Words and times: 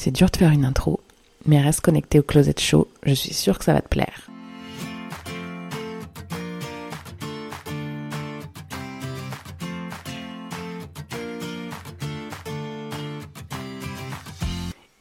C'est 0.00 0.12
dur 0.12 0.30
de 0.30 0.36
faire 0.36 0.52
une 0.52 0.64
intro, 0.64 1.00
mais 1.44 1.60
reste 1.60 1.80
connecté 1.80 2.20
au 2.20 2.22
Closet 2.22 2.54
Show, 2.56 2.86
je 3.02 3.14
suis 3.14 3.34
sûre 3.34 3.58
que 3.58 3.64
ça 3.64 3.72
va 3.72 3.80
te 3.80 3.88
plaire. 3.88 4.30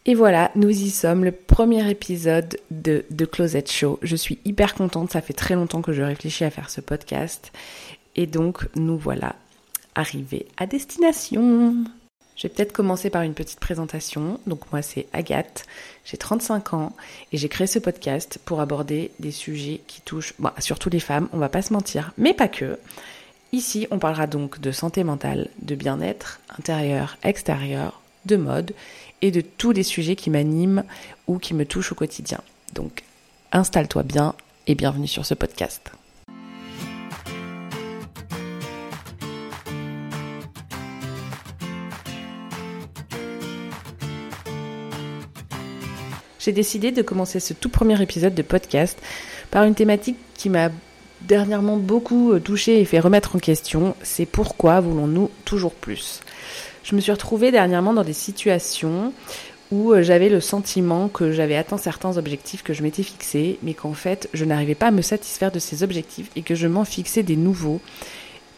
Et 0.07 0.15
voilà, 0.15 0.49
nous 0.55 0.71
y 0.71 0.89
sommes, 0.89 1.23
le 1.23 1.31
premier 1.31 1.87
épisode 1.91 2.57
de, 2.71 3.05
de 3.11 3.25
Closet 3.25 3.65
Show. 3.67 3.99
Je 4.01 4.15
suis 4.15 4.39
hyper 4.45 4.73
contente, 4.73 5.11
ça 5.11 5.21
fait 5.21 5.33
très 5.33 5.53
longtemps 5.53 5.83
que 5.83 5.93
je 5.93 6.01
réfléchis 6.01 6.43
à 6.43 6.49
faire 6.49 6.71
ce 6.71 6.81
podcast. 6.81 7.51
Et 8.15 8.25
donc, 8.25 8.67
nous 8.75 8.97
voilà 8.97 9.35
arrivés 9.93 10.47
à 10.57 10.65
destination. 10.65 11.85
Je 12.37 12.43
vais 12.43 12.49
peut-être 12.49 12.71
commencer 12.71 13.09
par 13.09 13.23
une 13.23 13.33
petite 13.33 13.59
présentation. 13.59 14.39
Donc 14.45 14.71
moi 14.71 14.83
c'est 14.83 15.07
Agathe, 15.11 15.65
j'ai 16.05 16.17
35 16.17 16.73
ans 16.73 16.95
et 17.31 17.37
j'ai 17.37 17.49
créé 17.49 17.65
ce 17.65 17.79
podcast 17.79 18.39
pour 18.45 18.61
aborder 18.61 19.11
des 19.19 19.31
sujets 19.31 19.81
qui 19.87 20.01
touchent 20.01 20.35
bah, 20.37 20.53
surtout 20.59 20.89
les 20.89 20.99
femmes, 20.99 21.27
on 21.33 21.39
va 21.39 21.49
pas 21.49 21.63
se 21.63 21.73
mentir, 21.73 22.13
mais 22.17 22.33
pas 22.33 22.47
que. 22.47 22.77
Ici 23.51 23.87
on 23.89 23.97
parlera 23.97 24.27
donc 24.27 24.61
de 24.61 24.71
santé 24.71 25.03
mentale, 25.03 25.49
de 25.63 25.73
bien-être 25.73 26.39
intérieur, 26.59 27.17
extérieur, 27.23 28.01
de 28.25 28.35
mode 28.35 28.73
et 29.23 29.31
de 29.31 29.41
tous 29.41 29.71
les 29.71 29.83
sujets 29.83 30.15
qui 30.15 30.29
m'animent 30.29 30.83
ou 31.25 31.39
qui 31.39 31.55
me 31.55 31.65
touchent 31.65 31.91
au 31.91 31.95
quotidien. 31.95 32.41
Donc 32.75 33.03
installe-toi 33.51 34.03
bien 34.03 34.35
et 34.67 34.75
bienvenue 34.75 35.07
sur 35.07 35.25
ce 35.25 35.33
podcast. 35.33 35.91
J'ai 46.47 46.53
décidé 46.53 46.91
de 46.93 47.01
commencer 47.01 47.41
ce 47.41 47.53
tout 47.53 47.67
premier 47.67 48.01
épisode 48.01 48.33
de 48.33 48.41
podcast 48.41 48.97
par 49.51 49.65
une 49.65 49.75
thématique 49.75 50.15
qui 50.33 50.49
m'a 50.49 50.69
dernièrement 51.19 51.75
beaucoup 51.75 52.31
euh, 52.31 52.39
touchée 52.39 52.79
et 52.79 52.85
fait 52.85 53.01
remettre 53.01 53.35
en 53.35 53.39
question, 53.39 53.97
c'est 54.01 54.25
pourquoi 54.25 54.79
voulons-nous 54.79 55.29
toujours 55.43 55.73
plus? 55.73 56.21
Je 56.85 56.95
me 56.95 57.01
suis 57.01 57.11
retrouvée 57.11 57.51
dernièrement 57.51 57.91
dans 57.91 58.05
des 58.05 58.13
situations 58.13 59.11
où 59.71 59.91
euh, 59.91 60.03
j'avais 60.03 60.29
le 60.29 60.39
sentiment 60.39 61.09
que 61.09 61.33
j'avais 61.33 61.57
atteint 61.57 61.77
certains 61.77 62.15
objectifs 62.15 62.63
que 62.63 62.71
je 62.71 62.81
m'étais 62.81 63.03
fixés, 63.03 63.59
mais 63.61 63.73
qu'en 63.73 63.91
fait 63.91 64.29
je 64.33 64.45
n'arrivais 64.45 64.73
pas 64.73 64.87
à 64.87 64.91
me 64.91 65.01
satisfaire 65.01 65.51
de 65.51 65.59
ces 65.59 65.83
objectifs 65.83 66.29
et 66.37 66.43
que 66.43 66.55
je 66.55 66.67
m'en 66.67 66.85
fixais 66.85 67.23
des 67.23 67.35
nouveaux. 67.35 67.81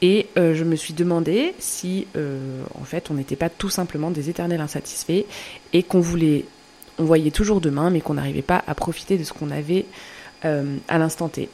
Et 0.03 0.27
euh, 0.37 0.53
je 0.53 0.63
me 0.63 0.75
suis 0.75 0.93
demandé 0.93 1.55
si 1.57 2.05
en 2.15 2.83
fait 2.83 3.09
on 3.09 3.15
n'était 3.15 3.35
pas 3.35 3.49
tout 3.49 3.71
simplement 3.71 4.11
des 4.11 4.29
éternels 4.29 4.61
insatisfaits 4.61 5.25
et 5.73 5.81
qu'on 5.81 6.01
voulait 6.01 6.45
on 7.00 7.05
voyait 7.05 7.31
toujours 7.31 7.61
demain, 7.61 7.89
mais 7.89 8.02
qu'on 8.02 8.16
n'arrivait 8.16 8.42
pas 8.42 8.61
à 8.67 8.75
profiter 8.75 9.17
de 9.17 9.23
ce 9.23 9.33
qu'on 9.33 9.50
avait 9.50 9.86
euh, 10.45 10.78
à 10.88 10.97
l'instant 11.00 11.30
T. 11.30 11.50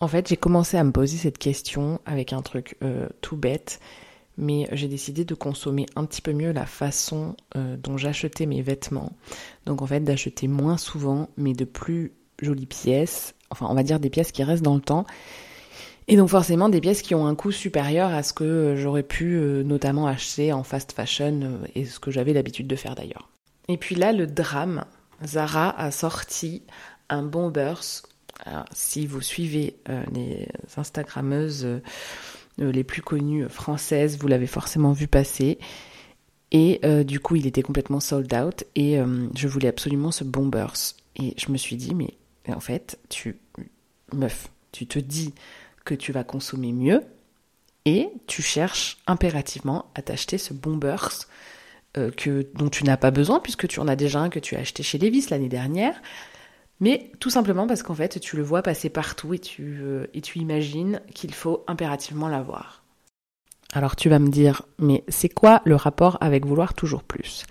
En 0.00 0.08
fait, 0.08 0.28
j'ai 0.28 0.36
commencé 0.36 0.76
à 0.76 0.84
me 0.84 0.90
poser 0.90 1.16
cette 1.16 1.38
question 1.38 2.00
avec 2.04 2.32
un 2.32 2.42
truc 2.42 2.76
euh, 2.82 3.08
tout 3.20 3.36
bête, 3.36 3.78
mais 4.36 4.68
j'ai 4.72 4.88
décidé 4.88 5.24
de 5.24 5.34
consommer 5.34 5.86
un 5.94 6.04
petit 6.04 6.20
peu 6.20 6.32
mieux 6.32 6.52
la 6.52 6.66
façon 6.66 7.36
euh, 7.56 7.76
dont 7.76 7.96
j'achetais 7.96 8.44
mes 8.44 8.60
vêtements. 8.60 9.12
Donc 9.66 9.82
en 9.82 9.86
fait, 9.86 10.00
d'acheter 10.00 10.48
moins 10.48 10.76
souvent, 10.76 11.28
mais 11.36 11.52
de 11.52 11.64
plus 11.64 12.12
jolies 12.40 12.66
pièces, 12.66 13.34
enfin 13.50 13.66
on 13.70 13.74
va 13.74 13.84
dire 13.84 14.00
des 14.00 14.10
pièces 14.10 14.32
qui 14.32 14.42
restent 14.42 14.64
dans 14.64 14.74
le 14.74 14.80
temps. 14.80 15.06
Et 16.08 16.16
donc 16.16 16.28
forcément 16.28 16.68
des 16.68 16.80
pièces 16.80 17.02
qui 17.02 17.14
ont 17.14 17.28
un 17.28 17.36
coût 17.36 17.52
supérieur 17.52 18.10
à 18.10 18.24
ce 18.24 18.32
que 18.32 18.74
j'aurais 18.76 19.04
pu 19.04 19.38
notamment 19.64 20.08
acheter 20.08 20.52
en 20.52 20.64
fast 20.64 20.90
fashion 20.90 21.60
et 21.76 21.84
ce 21.84 22.00
que 22.00 22.10
j'avais 22.10 22.32
l'habitude 22.32 22.66
de 22.66 22.74
faire 22.74 22.96
d'ailleurs. 22.96 23.31
Et 23.68 23.76
puis 23.76 23.94
là, 23.94 24.12
le 24.12 24.26
drame, 24.26 24.84
Zara 25.24 25.70
a 25.78 25.90
sorti 25.90 26.62
un 27.08 27.22
bombers. 27.22 28.02
si 28.72 29.06
vous 29.06 29.20
suivez 29.20 29.76
euh, 29.88 30.02
les 30.12 30.48
Instagrammeuses 30.76 31.64
euh, 31.64 31.80
les 32.58 32.84
plus 32.84 33.02
connues 33.02 33.48
françaises, 33.48 34.18
vous 34.18 34.28
l'avez 34.28 34.46
forcément 34.46 34.92
vu 34.92 35.06
passer. 35.06 35.58
Et 36.50 36.80
euh, 36.84 37.02
du 37.02 37.18
coup, 37.18 37.36
il 37.36 37.46
était 37.46 37.62
complètement 37.62 38.00
sold 38.00 38.32
out. 38.34 38.64
Et 38.74 38.98
je 39.36 39.48
voulais 39.48 39.68
absolument 39.68 40.10
ce 40.10 40.24
bombers. 40.24 40.94
Et 41.16 41.34
je 41.38 41.50
me 41.50 41.56
suis 41.56 41.76
dit, 41.76 41.94
mais 41.94 42.14
en 42.48 42.60
fait, 42.60 42.98
tu, 43.08 43.38
meuf, 44.12 44.48
tu 44.70 44.86
te 44.86 44.98
dis 44.98 45.34
que 45.84 45.94
tu 45.94 46.12
vas 46.12 46.24
consommer 46.24 46.72
mieux. 46.72 47.02
Et 47.84 48.10
tu 48.26 48.42
cherches 48.42 48.98
impérativement 49.06 49.86
à 49.94 50.02
t'acheter 50.02 50.38
ce 50.38 50.52
bombers 50.52 51.26
euh, 51.98 52.10
que, 52.10 52.46
dont 52.54 52.68
tu 52.68 52.84
n'as 52.84 52.96
pas 52.96 53.10
besoin 53.10 53.40
puisque 53.40 53.68
tu 53.68 53.80
en 53.80 53.88
as 53.88 53.96
déjà 53.96 54.20
un 54.20 54.30
que 54.30 54.38
tu 54.38 54.56
as 54.56 54.60
acheté 54.60 54.82
chez 54.82 54.98
Levis 54.98 55.26
l'année 55.30 55.48
dernière. 55.48 56.00
Mais 56.80 57.12
tout 57.20 57.30
simplement 57.30 57.66
parce 57.66 57.82
qu'en 57.82 57.94
fait, 57.94 58.18
tu 58.18 58.36
le 58.36 58.42
vois 58.42 58.62
passer 58.62 58.88
partout 58.88 59.34
et 59.34 59.38
tu, 59.38 59.78
euh, 59.82 60.06
et 60.14 60.20
tu 60.20 60.38
imagines 60.38 61.00
qu'il 61.14 61.32
faut 61.32 61.64
impérativement 61.68 62.28
l'avoir. 62.28 62.82
Alors 63.72 63.94
tu 63.96 64.08
vas 64.08 64.18
me 64.18 64.28
dire, 64.28 64.62
mais 64.78 65.04
c'est 65.08 65.28
quoi 65.28 65.62
le 65.64 65.76
rapport 65.76 66.18
avec 66.20 66.44
vouloir 66.44 66.74
toujours 66.74 67.02
plus? 67.02 67.44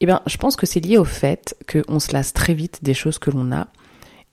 Eh 0.00 0.06
bien, 0.06 0.22
je 0.26 0.36
pense 0.36 0.56
que 0.56 0.66
c'est 0.66 0.80
lié 0.80 0.98
au 0.98 1.04
fait 1.04 1.56
qu'on 1.70 1.98
se 1.98 2.12
lasse 2.12 2.32
très 2.32 2.54
vite 2.54 2.80
des 2.82 2.94
choses 2.94 3.18
que 3.18 3.30
l'on 3.30 3.52
a 3.52 3.68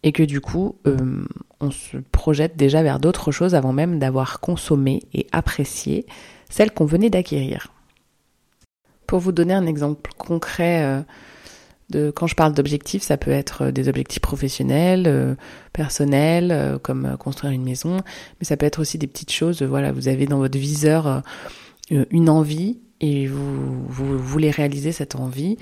et 0.03 0.11
que 0.11 0.23
du 0.23 0.41
coup, 0.41 0.75
euh, 0.87 1.23
on 1.59 1.71
se 1.71 1.97
projette 1.97 2.57
déjà 2.57 2.83
vers 2.83 2.99
d'autres 2.99 3.31
choses 3.31 3.55
avant 3.55 3.73
même 3.73 3.99
d'avoir 3.99 4.39
consommé 4.39 5.03
et 5.13 5.27
apprécié 5.31 6.05
celles 6.49 6.71
qu'on 6.71 6.85
venait 6.85 7.09
d'acquérir. 7.09 7.71
Pour 9.11 9.19
vous 9.19 9.33
donner 9.33 9.53
un 9.53 9.65
exemple 9.65 10.09
concret 10.17 10.85
euh, 10.85 11.01
de 11.89 12.11
quand 12.11 12.27
je 12.27 12.35
parle 12.35 12.53
d'objectifs, 12.53 13.03
ça 13.03 13.17
peut 13.17 13.31
être 13.31 13.63
euh, 13.63 13.71
des 13.73 13.89
objectifs 13.89 14.21
professionnels, 14.21 15.03
euh, 15.05 15.35
personnels, 15.73 16.79
comme 16.81 17.17
construire 17.19 17.51
une 17.51 17.65
maison, 17.65 17.97
mais 18.39 18.45
ça 18.45 18.55
peut 18.55 18.65
être 18.65 18.79
aussi 18.79 18.97
des 18.97 19.07
petites 19.07 19.33
choses. 19.33 19.63
Voilà, 19.63 19.91
vous 19.91 20.07
avez 20.07 20.27
dans 20.27 20.37
votre 20.37 20.57
viseur 20.57 21.23
une 21.89 22.29
envie 22.29 22.79
et 23.01 23.27
vous, 23.27 23.85
vous 23.85 24.17
voulez 24.17 24.49
réaliser 24.49 24.93
cette 24.93 25.15
envie 25.15 25.57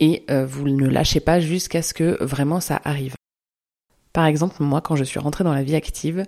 et 0.00 0.24
vous 0.28 0.68
ne 0.68 0.88
lâchez 0.88 1.20
pas 1.20 1.38
jusqu'à 1.38 1.82
ce 1.82 1.94
que 1.94 2.20
vraiment 2.20 2.58
ça 2.58 2.80
arrive. 2.82 3.14
Par 4.12 4.26
exemple, 4.26 4.56
moi, 4.58 4.80
quand 4.80 4.96
je 4.96 5.04
suis 5.04 5.20
rentrée 5.20 5.44
dans 5.44 5.54
la 5.54 5.62
vie 5.62 5.76
active, 5.76 6.26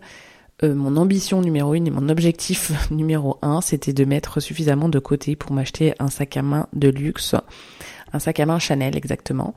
euh, 0.64 0.74
mon 0.74 0.96
ambition 0.96 1.41
numéro 1.41 1.74
une 1.74 1.86
et 1.86 1.91
mon 1.91 2.08
objectif 2.08 2.72
numéro 2.91 3.38
un, 3.42 3.60
c'était 3.60 3.92
de 3.92 4.04
mettre 4.04 4.41
suffisamment 4.41 4.88
de 4.88 4.98
côté 4.98 5.36
pour 5.36 5.52
m'acheter 5.52 5.94
un 6.00 6.08
sac 6.08 6.36
à 6.36 6.42
main 6.42 6.66
de 6.72 6.88
luxe, 6.88 7.36
un 8.12 8.19
sac 8.19 8.41
à 8.41 8.46
main 8.46 8.58
Chanel 8.58 8.96
exactement. 8.96 9.54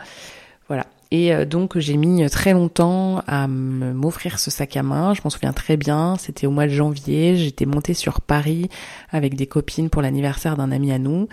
Voilà. 0.68 0.86
Et 1.10 1.34
euh, 1.34 1.46
donc 1.46 1.78
j'ai 1.80 1.98
mis 1.98 2.30
très 2.30 2.54
longtemps 2.54 3.24
à 3.26 3.48
m'offrir 3.48 4.38
ce 4.38 4.52
sac 4.52 4.78
à 4.78 4.84
main. 4.84 5.16
Je 5.16 5.22
m'en 5.24 5.32
souviens 5.32 5.54
très 5.54 5.76
bien. 5.76 6.18
C'était 6.18 6.46
au 6.46 6.52
mois 6.52 6.68
de 6.68 6.72
janvier. 6.72 7.36
J'étais 7.36 7.66
montée 7.66 7.96
sur 7.96 8.22
Paris 8.22 8.70
avec 9.10 9.36
des 9.36 9.48
copines 9.48 9.90
pour 9.90 10.04
l'anniversaire 10.04 10.56
d'un 10.56 10.72
ami 10.72 10.92
à 10.92 11.00
nous. 11.00 11.28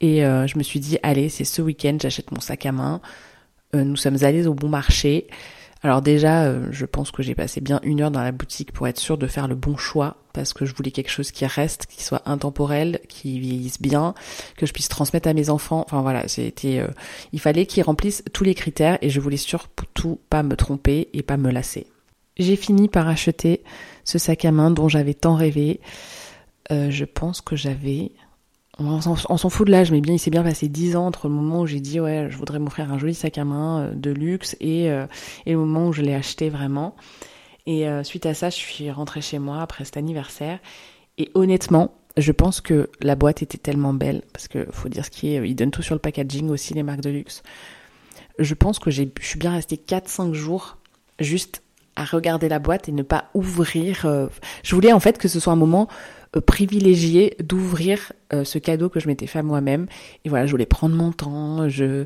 Et 0.00 0.24
euh, 0.24 0.46
je 0.46 0.56
me 0.56 0.62
suis 0.62 0.80
dit, 0.80 0.98
allez, 1.02 1.28
c'est 1.28 1.44
ce 1.44 1.60
week-end, 1.60 1.98
j'achète 2.00 2.30
mon 2.32 2.40
sac 2.40 2.64
à 2.64 2.72
main. 2.72 3.00
nous 3.74 3.96
sommes 3.96 4.22
allés 4.22 4.46
au 4.46 4.54
bon 4.54 4.68
marché. 4.68 5.26
Alors 5.82 6.02
déjà, 6.02 6.44
euh, 6.44 6.66
je 6.70 6.84
pense 6.84 7.10
que 7.10 7.22
j'ai 7.22 7.34
passé 7.34 7.60
bien 7.60 7.80
une 7.82 8.02
heure 8.02 8.10
dans 8.10 8.22
la 8.22 8.32
boutique 8.32 8.72
pour 8.72 8.86
être 8.86 8.98
sûre 8.98 9.16
de 9.16 9.26
faire 9.26 9.48
le 9.48 9.54
bon 9.54 9.78
choix, 9.78 10.16
parce 10.34 10.52
que 10.52 10.66
je 10.66 10.74
voulais 10.74 10.90
quelque 10.90 11.10
chose 11.10 11.30
qui 11.30 11.46
reste, 11.46 11.86
qui 11.86 12.04
soit 12.04 12.22
intemporel, 12.26 13.00
qui 13.08 13.40
vieillisse 13.40 13.80
bien, 13.80 14.14
que 14.56 14.66
je 14.66 14.72
puisse 14.72 14.88
transmettre 14.88 15.28
à 15.28 15.32
mes 15.32 15.48
enfants. 15.48 15.82
Enfin 15.86 16.02
voilà, 16.02 16.28
c'était, 16.28 16.80
euh, 16.80 16.88
il 17.32 17.40
fallait 17.40 17.64
qu'ils 17.64 17.82
remplissent 17.82 18.22
tous 18.32 18.44
les 18.44 18.54
critères 18.54 18.98
et 19.00 19.08
je 19.08 19.20
voulais 19.20 19.38
surtout 19.38 20.20
pas 20.28 20.42
me 20.42 20.54
tromper 20.54 21.08
et 21.14 21.22
pas 21.22 21.38
me 21.38 21.50
lasser. 21.50 21.86
J'ai 22.36 22.56
fini 22.56 22.88
par 22.88 23.08
acheter 23.08 23.62
ce 24.04 24.18
sac 24.18 24.44
à 24.44 24.52
main 24.52 24.70
dont 24.70 24.88
j'avais 24.88 25.14
tant 25.14 25.34
rêvé. 25.34 25.80
Euh, 26.70 26.90
je 26.90 27.04
pense 27.04 27.40
que 27.40 27.56
j'avais 27.56 28.12
on 28.80 29.36
s'en 29.36 29.50
fout 29.50 29.66
de 29.66 29.72
l'âge, 29.72 29.90
mais 29.90 30.00
bien 30.00 30.14
il 30.14 30.18
s'est 30.18 30.30
bien 30.30 30.42
passé 30.42 30.68
dix 30.68 30.96
ans 30.96 31.06
entre 31.06 31.28
le 31.28 31.34
moment 31.34 31.60
où 31.60 31.66
j'ai 31.66 31.80
dit 31.80 32.00
ouais 32.00 32.28
je 32.30 32.36
voudrais 32.36 32.58
m'offrir 32.58 32.90
un 32.92 32.98
joli 32.98 33.14
sac 33.14 33.36
à 33.38 33.44
main 33.44 33.80
euh, 33.80 33.94
de 33.94 34.10
luxe 34.10 34.56
et, 34.60 34.90
euh, 34.90 35.06
et 35.46 35.52
le 35.52 35.58
moment 35.58 35.88
où 35.88 35.92
je 35.92 36.02
l'ai 36.02 36.14
acheté 36.14 36.48
vraiment. 36.48 36.94
Et 37.66 37.86
euh, 37.86 38.02
suite 38.02 38.26
à 38.26 38.34
ça, 38.34 38.48
je 38.50 38.56
suis 38.56 38.90
rentrée 38.90 39.20
chez 39.20 39.38
moi 39.38 39.60
après 39.60 39.84
cet 39.84 39.96
anniversaire. 39.96 40.58
Et 41.18 41.30
honnêtement, 41.34 41.92
je 42.16 42.32
pense 42.32 42.60
que 42.60 42.88
la 43.00 43.14
boîte 43.16 43.42
était 43.42 43.58
tellement 43.58 43.92
belle, 43.92 44.22
parce 44.32 44.48
que 44.48 44.66
faut 44.70 44.88
dire 44.88 45.04
ce 45.04 45.10
qui 45.10 45.34
est, 45.34 45.48
ils 45.48 45.54
donnent 45.54 45.70
tout 45.70 45.82
sur 45.82 45.94
le 45.94 46.00
packaging 46.00 46.48
aussi, 46.48 46.72
les 46.74 46.82
marques 46.82 47.02
de 47.02 47.10
luxe. 47.10 47.42
Je 48.38 48.54
pense 48.54 48.78
que 48.78 48.90
je 48.90 49.04
suis 49.20 49.38
bien 49.38 49.52
restée 49.52 49.76
4-5 49.76 50.32
jours 50.32 50.78
juste 51.18 51.62
à 51.96 52.04
regarder 52.04 52.48
la 52.48 52.58
boîte 52.58 52.88
et 52.88 52.92
ne 52.92 53.02
pas 53.02 53.26
ouvrir. 53.34 54.06
je 54.62 54.74
voulais 54.74 54.92
en 54.92 55.00
fait 55.00 55.18
que 55.18 55.28
ce 55.28 55.38
soit 55.38 55.52
un 55.52 55.56
moment 55.56 55.88
privilégié 56.38 57.36
d'ouvrir 57.42 58.12
euh, 58.32 58.44
ce 58.44 58.58
cadeau 58.58 58.88
que 58.88 59.00
je 59.00 59.08
m'étais 59.08 59.26
fait 59.26 59.40
à 59.40 59.42
moi-même. 59.42 59.86
Et 60.24 60.28
voilà, 60.28 60.46
je 60.46 60.52
voulais 60.52 60.66
prendre 60.66 60.94
mon 60.94 61.12
temps, 61.12 61.68
je... 61.68 62.04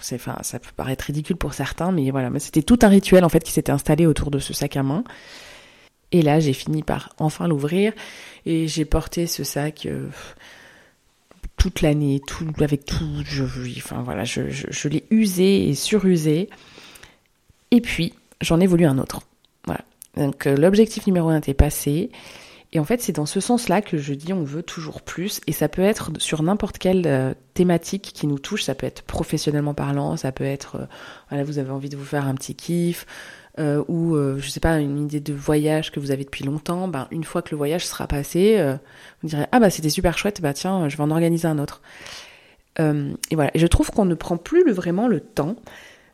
C'est, 0.00 0.16
enfin, 0.16 0.36
ça 0.42 0.58
peut 0.58 0.70
paraître 0.76 1.04
ridicule 1.04 1.36
pour 1.36 1.52
certains, 1.54 1.92
mais 1.92 2.10
voilà, 2.10 2.30
c'était 2.38 2.62
tout 2.62 2.78
un 2.82 2.88
rituel 2.88 3.24
en 3.24 3.28
fait 3.28 3.42
qui 3.42 3.52
s'était 3.52 3.72
installé 3.72 4.06
autour 4.06 4.30
de 4.30 4.38
ce 4.38 4.52
sac 4.52 4.76
à 4.76 4.82
main. 4.82 5.04
Et 6.12 6.22
là, 6.22 6.38
j'ai 6.38 6.52
fini 6.52 6.82
par 6.82 7.12
enfin 7.18 7.48
l'ouvrir 7.48 7.92
et 8.46 8.68
j'ai 8.68 8.84
porté 8.84 9.26
ce 9.26 9.42
sac. 9.42 9.86
Euh, 9.86 10.08
toute 11.56 11.82
l'année, 11.82 12.20
tout 12.26 12.52
avec 12.60 12.84
tout. 12.84 13.22
Je, 13.24 13.44
enfin 13.78 14.02
voilà, 14.02 14.24
je, 14.24 14.50
je, 14.50 14.88
l'ai 14.88 15.04
usé 15.10 15.68
et 15.68 15.74
surusé. 15.74 16.50
Et 17.70 17.80
puis 17.80 18.12
j'en 18.40 18.60
ai 18.60 18.66
voulu 18.66 18.84
un 18.84 18.98
autre. 18.98 19.22
Voilà. 19.64 19.82
Donc 20.16 20.46
euh, 20.46 20.56
l'objectif 20.56 21.06
numéro 21.06 21.28
un 21.28 21.38
était 21.38 21.54
passé. 21.54 22.10
Et 22.74 22.80
en 22.80 22.84
fait, 22.84 23.00
c'est 23.00 23.12
dans 23.12 23.24
ce 23.24 23.38
sens-là 23.38 23.80
que 23.82 23.98
je 23.98 24.14
dis 24.14 24.32
on 24.32 24.42
veut 24.42 24.64
toujours 24.64 25.00
plus. 25.00 25.40
Et 25.46 25.52
ça 25.52 25.68
peut 25.68 25.82
être 25.82 26.10
sur 26.18 26.42
n'importe 26.42 26.78
quelle 26.78 27.04
euh, 27.06 27.32
thématique 27.54 28.10
qui 28.12 28.26
nous 28.26 28.40
touche. 28.40 28.64
Ça 28.64 28.74
peut 28.74 28.86
être 28.86 29.02
professionnellement 29.02 29.74
parlant, 29.74 30.16
ça 30.16 30.32
peut 30.32 30.44
être, 30.44 30.76
euh, 30.76 30.86
voilà, 31.30 31.44
vous 31.44 31.60
avez 31.60 31.70
envie 31.70 31.88
de 31.88 31.96
vous 31.96 32.04
faire 32.04 32.26
un 32.26 32.34
petit 32.34 32.56
kiff, 32.56 33.06
euh, 33.60 33.84
ou 33.86 34.16
je 34.38 34.48
sais 34.48 34.58
pas, 34.58 34.80
une 34.80 34.98
idée 34.98 35.20
de 35.20 35.32
voyage 35.32 35.92
que 35.92 36.00
vous 36.00 36.10
avez 36.10 36.24
depuis 36.24 36.44
longtemps. 36.44 36.88
Ben, 36.88 37.06
une 37.12 37.22
fois 37.22 37.42
que 37.42 37.52
le 37.52 37.56
voyage 37.56 37.86
sera 37.86 38.08
passé, 38.08 38.60
vous 39.22 39.28
direz 39.28 39.46
ah 39.52 39.60
bah 39.60 39.70
c'était 39.70 39.90
super 39.90 40.18
chouette, 40.18 40.40
bah 40.40 40.52
tiens, 40.52 40.88
je 40.88 40.96
vais 40.96 41.02
en 41.04 41.12
organiser 41.12 41.46
un 41.46 41.60
autre. 41.60 41.80
et 42.80 43.34
voilà. 43.34 43.52
Et 43.54 43.60
je 43.60 43.66
trouve 43.68 43.92
qu'on 43.92 44.04
ne 44.04 44.16
prend 44.16 44.36
plus 44.36 44.68
vraiment 44.72 45.06
le 45.06 45.20
temps 45.20 45.54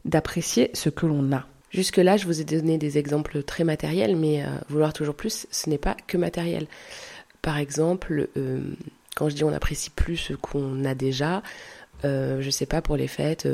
d'apprécier 0.05 0.71
ce 0.75 0.91
que 0.91 1.07
l'on 1.07 1.33
a. 1.33 1.47
Jusque-là, 1.71 2.17
je 2.17 2.27
vous 2.27 2.41
ai 2.41 2.45
donné 2.45 2.79
des 2.79 2.99
exemples 2.99 3.43
très 3.43 3.63
matériels, 3.63 4.17
mais 4.17 4.43
euh, 4.43 4.49
vouloir 4.69 4.93
toujours 4.93 5.15
plus, 5.15 5.47
ce 5.51 5.71
n'est 5.71 5.79
pas 5.79 5.97
que 6.07 6.17
matériel. 6.17 6.67
Par 7.43 7.59
exemple, 7.59 8.29
euh, 8.37 8.61
quand 9.15 9.29
je 9.29 9.37
dis 9.37 9.45
on 9.45 9.53
apprécie 9.53 9.91
plus 9.91 10.17
ce 10.17 10.33
qu'on 10.33 10.85
a 10.85 10.95
déjà, 10.95 11.43
euh, 12.05 12.41
je 12.41 12.51
sais 12.51 12.67
pas, 12.67 12.83
pour 12.83 12.97
les 12.97 13.07
fêtes, 13.07 13.47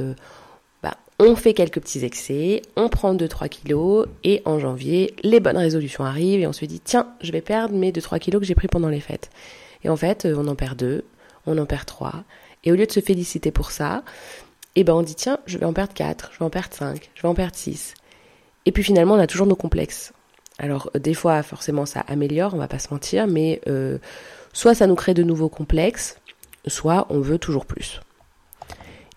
bah, 0.82 0.96
on 1.18 1.36
fait 1.36 1.52
quelques 1.52 1.80
petits 1.80 2.04
excès, 2.06 2.62
on 2.74 2.88
prend 2.88 3.14
2-3 3.14 3.50
kilos, 3.50 4.06
et 4.24 4.40
en 4.46 4.58
janvier, 4.58 5.14
les 5.22 5.38
bonnes 5.38 5.58
résolutions 5.58 6.04
arrivent, 6.04 6.40
et 6.40 6.46
on 6.46 6.54
se 6.54 6.64
dit, 6.64 6.80
tiens, 6.80 7.08
je 7.20 7.32
vais 7.32 7.42
perdre 7.42 7.74
mes 7.74 7.92
2-3 7.92 8.18
kilos 8.18 8.40
que 8.40 8.46
j'ai 8.46 8.54
pris 8.54 8.68
pendant 8.68 8.88
les 8.88 9.00
fêtes. 9.00 9.30
Et 9.84 9.90
en 9.90 9.96
fait, 9.96 10.26
on 10.26 10.48
en 10.48 10.54
perd 10.54 10.78
2, 10.78 11.04
on 11.44 11.58
en 11.58 11.66
perd 11.66 11.84
3, 11.84 12.24
et 12.64 12.72
au 12.72 12.76
lieu 12.76 12.86
de 12.86 12.92
se 12.92 13.00
féliciter 13.00 13.50
pour 13.50 13.72
ça, 13.72 14.04
eh 14.74 14.84
ben 14.84 14.94
on 14.94 15.02
dit, 15.02 15.14
tiens, 15.14 15.38
je 15.46 15.58
vais 15.58 15.66
en 15.66 15.74
perdre 15.74 15.92
4, 15.92 16.30
je 16.32 16.38
vais 16.38 16.44
en 16.46 16.50
perdre 16.50 16.74
5, 16.74 17.10
je 17.14 17.22
vais 17.22 17.28
en 17.28 17.34
perdre 17.34 17.56
6. 17.56 17.94
Et 18.66 18.72
puis 18.72 18.82
finalement, 18.82 19.14
on 19.14 19.18
a 19.18 19.26
toujours 19.26 19.46
nos 19.46 19.56
complexes. 19.56 20.12
Alors 20.58 20.90
des 20.98 21.14
fois, 21.14 21.42
forcément, 21.42 21.86
ça 21.86 22.00
améliore, 22.00 22.54
on 22.54 22.58
va 22.58 22.68
pas 22.68 22.78
se 22.78 22.92
mentir, 22.92 23.26
mais 23.26 23.60
euh, 23.68 23.98
soit 24.52 24.74
ça 24.74 24.86
nous 24.86 24.94
crée 24.94 25.14
de 25.14 25.22
nouveaux 25.22 25.48
complexes, 25.48 26.18
soit 26.66 27.06
on 27.10 27.20
veut 27.20 27.38
toujours 27.38 27.66
plus. 27.66 28.00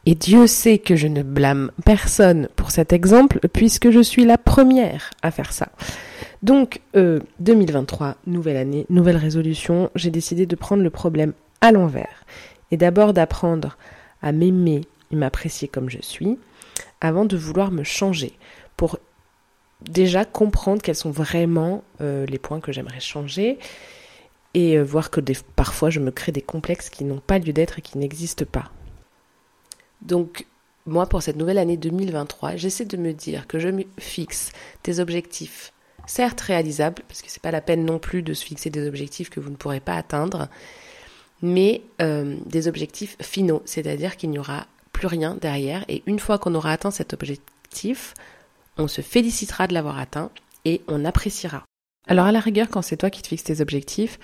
Et 0.06 0.16
Dieu 0.16 0.48
sait 0.48 0.78
que 0.78 0.96
je 0.96 1.08
ne 1.08 1.24
blâme 1.24 1.72
personne 1.86 2.48
pour 2.56 2.72
cet 2.72 2.94
exemple, 2.94 3.40
puisque 3.52 3.92
je 3.92 4.00
suis 4.00 4.26
la 4.26 4.38
première 4.38 5.12
à 5.22 5.30
faire 5.30 5.52
ça. 5.52 5.70
Donc, 6.42 6.82
euh, 6.96 7.20
2023, 7.42 8.16
nouvelle 8.26 8.56
année, 8.56 8.86
nouvelle 8.90 9.18
résolution, 9.18 9.90
j'ai 9.96 10.10
décidé 10.10 10.46
de 10.46 10.56
prendre 10.56 10.84
le 10.84 10.90
problème 10.90 11.34
à 11.60 11.72
l'envers. 11.72 12.24
Et 12.72 12.78
d'abord 12.78 13.14
d'apprendre 13.14 13.78
à 14.22 14.32
m'aimer 14.32 14.82
et 15.12 15.16
m'apprécier 15.16 15.68
comme 15.68 15.90
je 15.90 16.02
suis, 16.02 16.38
avant 17.02 17.26
de 17.26 17.36
vouloir 17.36 17.72
me 17.72 17.84
changer, 17.84 18.34
pour 18.78 19.00
déjà 19.82 20.26
comprendre 20.26 20.82
quels 20.82 20.96
sont 20.96 21.12
vraiment 21.12 21.84
euh, 22.02 22.26
les 22.26 22.40
points 22.40 22.60
que 22.60 22.72
j'aimerais 22.72 23.00
changer 23.00 23.58
et 24.54 24.78
euh, 24.78 24.84
voir 24.84 25.10
que 25.10 25.22
parfois 25.56 25.90
je 25.90 26.00
me 26.00 26.12
crée 26.12 26.32
des 26.32 26.42
complexes 26.42 26.90
qui 26.90 27.04
n'ont 27.04 27.20
pas 27.20 27.40
lieu 27.40 27.54
d'être 27.54 27.80
et 27.80 27.82
qui 27.82 27.98
n'existent 27.98 28.46
pas. 28.46 28.72
Donc 30.02 30.46
moi 30.86 31.08
pour 31.08 31.22
cette 31.22 31.38
nouvelle 31.38 31.58
année 31.58 31.78
2023, 31.78 32.56
j'essaie 32.56 32.86
de 32.86 32.98
me 32.98 33.14
dire 33.14 33.48
que 33.48 33.60
je 33.60 33.70
me 33.70 33.84
fixe 33.98 34.52
des 34.84 35.00
objectifs 35.00 35.72
certes 36.08 36.42
réalisables 36.42 37.04
parce 37.08 37.22
que 37.22 37.30
c'est 37.30 37.42
pas 37.42 37.52
la 37.52 37.62
peine 37.62 37.86
non 37.86 38.00
plus 38.00 38.24
de 38.24 38.34
se 38.34 38.44
fixer 38.44 38.70
des 38.70 38.88
objectifs 38.88 39.30
que 39.30 39.40
vous 39.40 39.52
ne 39.52 39.56
pourrez 39.56 39.80
pas 39.80 39.94
atteindre, 39.94 40.50
mais 41.42 41.84
euh, 42.02 42.36
des 42.46 42.68
objectifs 42.68 43.16
finaux, 43.22 43.62
c'est-à-dire 43.66 44.18
qu'il 44.18 44.32
n'y 44.32 44.40
aura 44.40 44.66
plus 44.92 45.08
rien 45.08 45.38
derrière 45.40 45.86
et 45.88 46.04
une 46.08 46.20
fois 46.20 46.38
qu'on 46.38 46.56
aura 46.56 46.72
atteint 46.72 46.92
cet 46.92 47.14
objectif, 47.14 48.14
on 48.80 48.88
se 48.88 49.02
félicitera 49.02 49.68
de 49.68 49.74
l'avoir 49.74 50.00
atteint 50.00 50.32
et 50.66 50.82
on 50.88 51.06
appréciera. 51.06 51.64
Alors 52.08 52.26
à 52.26 52.32
la 52.32 52.40
rigueur, 52.40 52.70
quand 52.70 52.82
c'est 52.82 52.98
toi 52.98 53.10
qui 53.10 53.22
te 53.22 53.28
fixes 53.28 53.44
tes 53.44 53.62
objectifs 53.62 54.20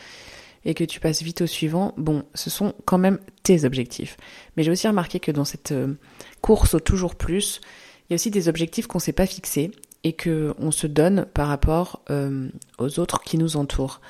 et 0.63 0.73
que 0.73 0.83
tu 0.83 0.99
passes 0.99 1.21
vite 1.21 1.41
au 1.41 1.47
suivant, 1.47 1.93
bon, 1.97 2.23
ce 2.33 2.49
sont 2.49 2.73
quand 2.85 2.97
même 2.97 3.19
tes 3.43 3.65
objectifs. 3.65 4.17
Mais 4.55 4.63
j'ai 4.63 4.71
aussi 4.71 4.87
remarqué 4.87 5.19
que 5.19 5.31
dans 5.31 5.45
cette 5.45 5.71
euh, 5.71 5.93
course 6.41 6.73
au 6.73 6.79
toujours 6.79 7.15
plus, 7.15 7.61
il 8.09 8.13
y 8.13 8.13
a 8.13 8.15
aussi 8.15 8.31
des 8.31 8.49
objectifs 8.49 8.87
qu'on 8.87 8.97
ne 8.97 9.03
s'est 9.03 9.13
pas 9.13 9.27
fixés 9.27 9.71
et 10.03 10.13
que 10.13 10.55
on 10.57 10.71
se 10.71 10.87
donne 10.87 11.25
par 11.33 11.47
rapport 11.47 12.01
euh, 12.09 12.49
aux 12.79 12.99
autres 12.99 13.21
qui 13.21 13.37
nous 13.37 13.57
entourent. 13.57 14.01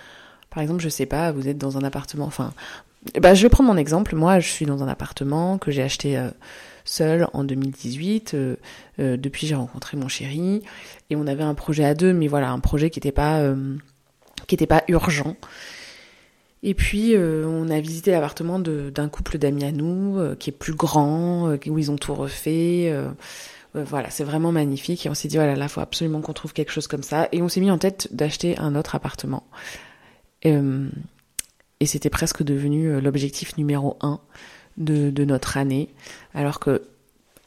Par 0.50 0.63
exemple, 0.63 0.81
je 0.81 0.89
sais 0.89 1.06
pas, 1.06 1.31
vous 1.31 1.47
êtes 1.47 1.57
dans 1.57 1.77
un 1.77 1.83
appartement, 1.83 2.25
enfin, 2.25 2.53
bah, 3.19 3.33
je 3.33 3.42
vais 3.44 3.50
prendre 3.50 3.69
mon 3.69 3.77
exemple. 3.77 4.15
Moi, 4.15 4.39
je 4.39 4.50
suis 4.50 4.65
dans 4.65 4.83
un 4.83 4.88
appartement 4.88 5.57
que 5.57 5.71
j'ai 5.71 5.83
acheté 5.83 6.18
euh, 6.18 6.30
seule 6.86 7.27
en 7.33 7.44
2018. 7.44 8.33
Euh, 8.33 8.56
euh, 9.00 9.18
depuis, 9.18 9.47
j'ai 9.47 9.56
rencontré 9.56 9.95
mon 9.95 10.07
chéri 10.07 10.63
et 11.09 11.15
on 11.15 11.27
avait 11.27 11.44
un 11.44 11.53
projet 11.53 11.86
à 11.86 11.94
deux, 11.94 12.13
mais 12.13 12.27
voilà, 12.27 12.50
un 12.50 12.59
projet 12.59 12.89
qui 12.89 13.00
n'était 13.00 13.12
pas 13.12 13.42
était 14.50 14.68
pas 14.68 14.83
urgent. 14.88 15.36
Et 16.63 16.74
puis, 16.74 17.15
on 17.18 17.69
a 17.69 17.80
visité 17.80 18.12
l'appartement 18.12 18.57
d'un 18.59 19.09
couple 19.09 19.38
d'amis 19.38 19.65
à 19.65 19.71
nous, 19.71 20.36
qui 20.39 20.50
est 20.50 20.53
plus 20.53 20.74
grand, 20.74 21.56
où 21.68 21.80
ils 21.80 21.91
ont 21.91 21.95
tout 21.95 22.15
refait. 22.15 22.91
voilà, 23.74 24.09
c'est 24.09 24.24
vraiment 24.24 24.51
magnifique. 24.51 25.06
Et 25.06 25.09
on 25.09 25.13
s'est 25.13 25.27
dit, 25.27 25.36
voilà, 25.36 25.56
là, 25.56 25.68
faut 25.68 25.81
absolument 25.81 26.21
qu'on 26.21 26.33
trouve 26.33 26.53
quelque 26.53 26.71
chose 26.71 26.88
comme 26.88 27.03
ça. 27.03 27.27
Et 27.31 27.41
on 27.41 27.50
s'est 27.50 27.59
mis 27.59 27.69
en 27.69 27.77
tête 27.77 28.07
d'acheter 28.12 28.57
un 28.57 28.75
autre 28.75 28.95
appartement. 28.95 29.44
Et 30.45 31.86
c'était 31.86 32.09
presque 32.09 32.44
devenu 32.44 33.00
l'objectif 33.01 33.57
numéro 33.57 33.97
un 34.01 34.19
de, 34.77 35.25
notre 35.25 35.57
année, 35.57 35.89
alors 36.33 36.59
que 36.59 36.83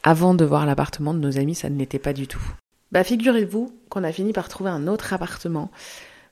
avant 0.03 0.35
de 0.35 0.45
voir 0.45 0.67
l'appartement 0.67 1.15
de 1.15 1.19
nos 1.19 1.39
amis, 1.39 1.55
ça 1.55 1.71
ne 1.71 1.79
l'était 1.79 1.99
pas 1.99 2.13
du 2.13 2.27
tout. 2.27 2.43
Bah 2.93 3.05
figurez-vous 3.05 3.73
qu'on 3.91 4.05
a 4.05 4.13
fini 4.13 4.33
par 4.33 4.49
trouver 4.49 4.71
un 4.71 4.87
autre 4.87 5.13
appartement 5.13 5.71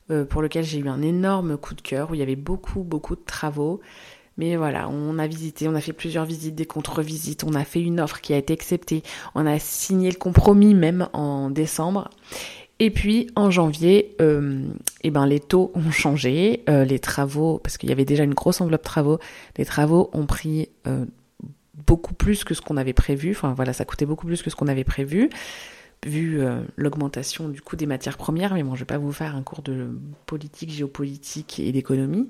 euh, 0.09 0.25
pour 0.25 0.41
lequel 0.41 0.63
j'ai 0.63 0.79
eu 0.79 0.87
un 0.87 1.01
énorme 1.01 1.57
coup 1.57 1.75
de 1.75 1.81
cœur, 1.81 2.09
où 2.09 2.15
il 2.15 2.19
y 2.19 2.23
avait 2.23 2.35
beaucoup, 2.35 2.83
beaucoup 2.83 3.15
de 3.15 3.23
travaux. 3.25 3.81
Mais 4.37 4.55
voilà, 4.55 4.87
on 4.87 5.17
a 5.17 5.27
visité, 5.27 5.67
on 5.67 5.75
a 5.75 5.81
fait 5.81 5.93
plusieurs 5.93 6.25
visites, 6.25 6.55
des 6.55 6.65
contre-visites, 6.65 7.43
on 7.43 7.53
a 7.55 7.63
fait 7.63 7.81
une 7.81 7.99
offre 7.99 8.21
qui 8.21 8.33
a 8.33 8.37
été 8.37 8.53
acceptée, 8.53 9.01
on 9.33 9.45
a 9.47 9.57
signé 9.57 10.11
le 10.11 10.17
compromis 10.17 10.75
même 10.75 11.09
en 11.13 11.49
décembre. 11.49 12.09
Et 12.79 12.91
puis 12.91 13.27
en 13.35 13.49
janvier, 13.49 14.15
euh, 14.21 14.61
eh 15.03 15.09
ben 15.09 15.25
les 15.25 15.39
taux 15.39 15.71
ont 15.73 15.91
changé, 15.91 16.63
euh, 16.69 16.85
les 16.85 16.99
travaux, 16.99 17.59
parce 17.59 17.77
qu'il 17.77 17.89
y 17.89 17.91
avait 17.91 18.05
déjà 18.05 18.23
une 18.23 18.35
grosse 18.35 18.61
enveloppe 18.61 18.83
travaux, 18.83 19.19
les 19.57 19.65
travaux 19.65 20.11
ont 20.13 20.27
pris 20.27 20.69
euh, 20.85 21.05
beaucoup 21.87 22.13
plus 22.13 22.43
que 22.43 22.53
ce 22.53 22.61
qu'on 22.61 22.77
avait 22.77 22.93
prévu. 22.93 23.31
Enfin 23.31 23.53
voilà, 23.55 23.73
ça 23.73 23.83
coûtait 23.83 24.05
beaucoup 24.05 24.27
plus 24.27 24.43
que 24.43 24.51
ce 24.51 24.55
qu'on 24.55 24.67
avait 24.67 24.83
prévu, 24.83 25.29
vu 26.05 26.39
l'augmentation 26.75 27.49
du 27.49 27.61
coût 27.61 27.75
des 27.75 27.87
matières 27.87 28.17
premières. 28.17 28.53
Mais 28.53 28.61
bon, 28.61 28.75
je 28.75 28.81
vais 28.81 28.85
pas 28.85 28.99
vous 28.99 29.11
faire 29.11 29.35
un 29.35 29.41
cours 29.41 29.63
de 29.63 29.89
politique, 30.27 30.69
géopolitique 30.69 31.59
et 31.59 31.71
d'économie. 31.71 32.29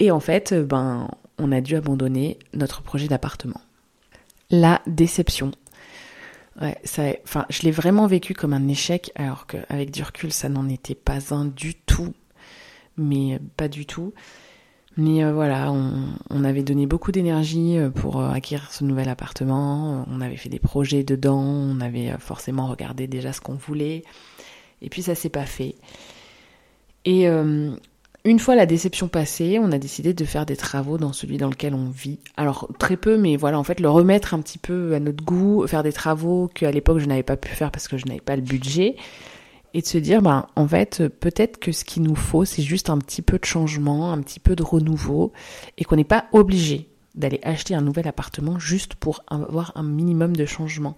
Et 0.00 0.10
en 0.10 0.20
fait, 0.20 0.54
ben, 0.54 1.08
on 1.38 1.52
a 1.52 1.60
dû 1.60 1.76
abandonner 1.76 2.38
notre 2.54 2.82
projet 2.82 3.06
d'appartement. 3.06 3.60
La 4.50 4.80
déception. 4.86 5.52
Ouais, 6.60 6.76
ça, 6.82 7.04
enfin, 7.24 7.46
je 7.50 7.62
l'ai 7.62 7.70
vraiment 7.70 8.06
vécu 8.06 8.34
comme 8.34 8.52
un 8.52 8.66
échec, 8.66 9.12
alors 9.14 9.46
qu'avec 9.46 9.92
du 9.92 10.02
recul, 10.02 10.32
ça 10.32 10.48
n'en 10.48 10.68
était 10.68 10.96
pas 10.96 11.32
un 11.32 11.44
du 11.44 11.74
tout, 11.74 12.14
mais 12.96 13.40
pas 13.56 13.68
du 13.68 13.86
tout. 13.86 14.12
Mais 14.96 15.22
euh, 15.22 15.32
voilà, 15.32 15.70
on, 15.70 16.44
avait 16.44 16.64
donné 16.64 16.86
beaucoup 16.86 17.12
d'énergie 17.12 17.78
euh, 17.78 17.88
pour 17.88 18.20
euh, 18.20 18.30
acquérir 18.30 18.72
ce 18.72 18.82
nouvel 18.82 19.08
appartement. 19.08 20.04
On 20.10 20.20
avait 20.20 20.36
fait 20.36 20.48
des 20.48 20.58
projets 20.58 21.04
dedans, 21.04 21.40
on 21.40 21.80
avait 21.80 22.16
forcément 22.18 22.66
regardé 22.66 23.06
déjà 23.06 23.32
ce 23.32 23.40
qu'on 23.40 23.54
voulait, 23.54 24.02
et 24.82 24.88
puis 24.90 25.02
ça 25.02 25.14
s'est 25.14 25.28
pas 25.28 25.46
fait. 25.46 25.76
Et 27.04 27.28
une 28.28 28.38
fois 28.38 28.54
la 28.54 28.66
déception 28.66 29.08
passée, 29.08 29.58
on 29.60 29.72
a 29.72 29.78
décidé 29.78 30.12
de 30.12 30.24
faire 30.24 30.44
des 30.44 30.56
travaux 30.56 30.98
dans 30.98 31.12
celui 31.12 31.38
dans 31.38 31.48
lequel 31.48 31.74
on 31.74 31.88
vit. 31.88 32.18
Alors 32.36 32.68
très 32.78 32.96
peu, 32.96 33.16
mais 33.16 33.36
voilà, 33.36 33.58
en 33.58 33.64
fait, 33.64 33.80
le 33.80 33.88
remettre 33.88 34.34
un 34.34 34.40
petit 34.40 34.58
peu 34.58 34.94
à 34.94 35.00
notre 35.00 35.24
goût, 35.24 35.66
faire 35.66 35.82
des 35.82 35.92
travaux 35.92 36.48
qu'à 36.54 36.70
l'époque 36.70 36.98
je 36.98 37.06
n'avais 37.06 37.22
pas 37.22 37.36
pu 37.36 37.48
faire 37.48 37.70
parce 37.70 37.88
que 37.88 37.96
je 37.96 38.06
n'avais 38.06 38.20
pas 38.20 38.36
le 38.36 38.42
budget, 38.42 38.96
et 39.74 39.80
de 39.80 39.86
se 39.86 39.98
dire, 39.98 40.22
ben, 40.22 40.46
en 40.56 40.66
fait, 40.66 41.08
peut-être 41.08 41.58
que 41.58 41.72
ce 41.72 41.84
qu'il 41.84 42.02
nous 42.02 42.14
faut, 42.14 42.44
c'est 42.44 42.62
juste 42.62 42.90
un 42.90 42.98
petit 42.98 43.22
peu 43.22 43.38
de 43.38 43.44
changement, 43.44 44.12
un 44.12 44.20
petit 44.20 44.40
peu 44.40 44.56
de 44.56 44.62
renouveau, 44.62 45.32
et 45.76 45.84
qu'on 45.84 45.96
n'est 45.96 46.04
pas 46.04 46.26
obligé 46.32 46.88
d'aller 47.14 47.40
acheter 47.42 47.74
un 47.74 47.80
nouvel 47.80 48.08
appartement 48.08 48.58
juste 48.58 48.94
pour 48.94 49.22
avoir 49.28 49.72
un 49.74 49.82
minimum 49.82 50.36
de 50.36 50.46
changement. 50.46 50.96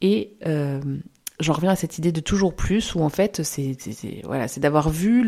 Et 0.00 0.36
euh, 0.46 0.80
j'en 1.40 1.52
reviens 1.52 1.70
à 1.70 1.76
cette 1.76 1.98
idée 1.98 2.12
de 2.12 2.20
toujours 2.20 2.54
plus 2.54 2.94
où 2.94 3.02
en 3.02 3.08
fait 3.08 3.42
c'est 3.42 3.76
voilà 4.24 4.48
c'est 4.48 4.60
d'avoir 4.60 4.90
vu 4.90 5.24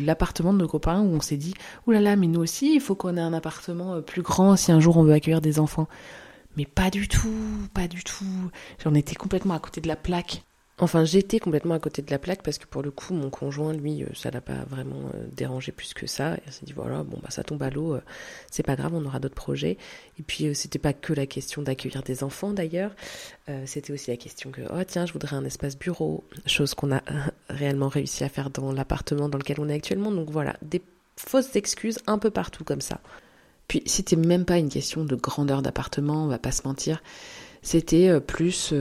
l'appartement 0.00 0.52
de 0.52 0.58
nos 0.58 0.68
copains 0.68 1.00
où 1.00 1.14
on 1.14 1.20
s'est 1.20 1.36
dit 1.36 1.54
oulala 1.86 2.04
là 2.04 2.10
là, 2.10 2.16
mais 2.16 2.26
nous 2.26 2.40
aussi 2.40 2.74
il 2.74 2.80
faut 2.80 2.94
qu'on 2.94 3.16
ait 3.16 3.20
un 3.20 3.32
appartement 3.32 3.94
euh, 3.94 4.00
plus 4.00 4.22
grand 4.22 4.56
si 4.56 4.72
un 4.72 4.80
jour 4.80 4.96
on 4.96 5.02
veut 5.02 5.12
accueillir 5.12 5.40
des 5.40 5.58
enfants. 5.58 5.88
Mais 6.56 6.66
pas 6.66 6.90
du 6.90 7.08
tout 7.08 7.28
pas 7.74 7.88
du 7.88 8.02
tout. 8.04 8.24
J'en 8.82 8.94
étais 8.94 9.14
complètement 9.14 9.54
à 9.54 9.60
côté 9.60 9.80
de 9.80 9.88
la 9.88 9.96
plaque 9.96 10.44
Enfin, 10.82 11.04
j'étais 11.04 11.40
complètement 11.40 11.74
à 11.74 11.78
côté 11.78 12.00
de 12.00 12.10
la 12.10 12.18
plaque 12.18 12.42
parce 12.42 12.56
que 12.56 12.64
pour 12.64 12.82
le 12.82 12.90
coup, 12.90 13.12
mon 13.12 13.28
conjoint, 13.28 13.74
lui, 13.74 14.02
euh, 14.02 14.06
ça 14.14 14.30
l'a 14.30 14.40
pas 14.40 14.64
vraiment 14.66 15.10
euh, 15.14 15.26
dérangé 15.30 15.72
plus 15.72 15.92
que 15.92 16.06
ça. 16.06 16.38
Il 16.46 16.52
s'est 16.52 16.64
dit 16.64 16.72
voilà, 16.72 17.02
bon 17.02 17.18
bah 17.22 17.28
ça 17.28 17.44
tombe 17.44 17.62
à 17.62 17.68
l'eau, 17.68 17.96
euh, 17.96 18.00
c'est 18.50 18.62
pas 18.62 18.76
grave, 18.76 18.94
on 18.94 19.04
aura 19.04 19.20
d'autres 19.20 19.34
projets. 19.34 19.76
Et 20.18 20.22
puis 20.22 20.54
c'était 20.54 20.78
pas 20.78 20.94
que 20.94 21.12
la 21.12 21.26
question 21.26 21.60
d'accueillir 21.60 22.02
des 22.02 22.24
enfants 22.24 22.52
d'ailleurs, 22.52 22.92
c'était 23.66 23.92
aussi 23.92 24.10
la 24.10 24.16
question 24.16 24.50
que 24.50 24.62
oh 24.70 24.84
tiens, 24.86 25.06
je 25.06 25.12
voudrais 25.12 25.34
un 25.34 25.44
espace 25.44 25.76
bureau, 25.76 26.24
chose 26.46 26.74
qu'on 26.74 26.92
a 26.92 27.02
réellement 27.48 27.88
réussi 27.88 28.22
à 28.22 28.28
faire 28.28 28.48
dans 28.48 28.72
l'appartement 28.72 29.28
dans 29.28 29.38
lequel 29.38 29.58
on 29.60 29.68
est 29.68 29.74
actuellement. 29.74 30.12
Donc 30.12 30.30
voilà, 30.30 30.56
des 30.62 30.80
fausses 31.16 31.56
excuses 31.56 31.98
un 32.06 32.18
peu 32.18 32.30
partout 32.30 32.64
comme 32.64 32.80
ça. 32.80 33.00
Puis 33.66 33.82
c'était 33.86 34.16
même 34.16 34.44
pas 34.44 34.58
une 34.58 34.68
question 34.68 35.04
de 35.04 35.16
grandeur 35.16 35.62
d'appartement, 35.62 36.24
on 36.24 36.28
va 36.28 36.38
pas 36.38 36.52
se 36.52 36.62
mentir. 36.66 37.02
C'était 37.62 38.20
plus 38.20 38.72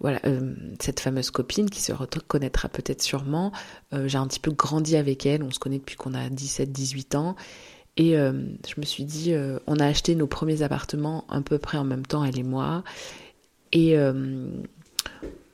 voilà, 0.00 0.20
euh, 0.26 0.54
cette 0.80 1.00
fameuse 1.00 1.30
copine 1.30 1.70
qui 1.70 1.80
se 1.80 1.92
reconnaîtra 1.92 2.68
peut-être 2.68 3.02
sûrement. 3.02 3.52
Euh, 3.92 4.08
j'ai 4.08 4.18
un 4.18 4.26
petit 4.26 4.40
peu 4.40 4.50
grandi 4.50 4.96
avec 4.96 5.26
elle, 5.26 5.42
on 5.42 5.50
se 5.50 5.58
connaît 5.58 5.78
depuis 5.78 5.96
qu'on 5.96 6.14
a 6.14 6.28
17-18 6.28 7.16
ans. 7.16 7.36
Et 7.96 8.18
euh, 8.18 8.32
je 8.66 8.80
me 8.80 8.84
suis 8.84 9.04
dit, 9.04 9.32
on 9.66 9.76
a 9.76 9.86
acheté 9.86 10.16
nos 10.16 10.26
premiers 10.26 10.62
appartements 10.62 11.24
à 11.28 11.40
peu 11.40 11.58
près 11.58 11.78
en 11.78 11.84
même 11.84 12.04
temps, 12.04 12.24
elle 12.24 12.38
et 12.38 12.42
moi. 12.42 12.82
Et 13.72 13.96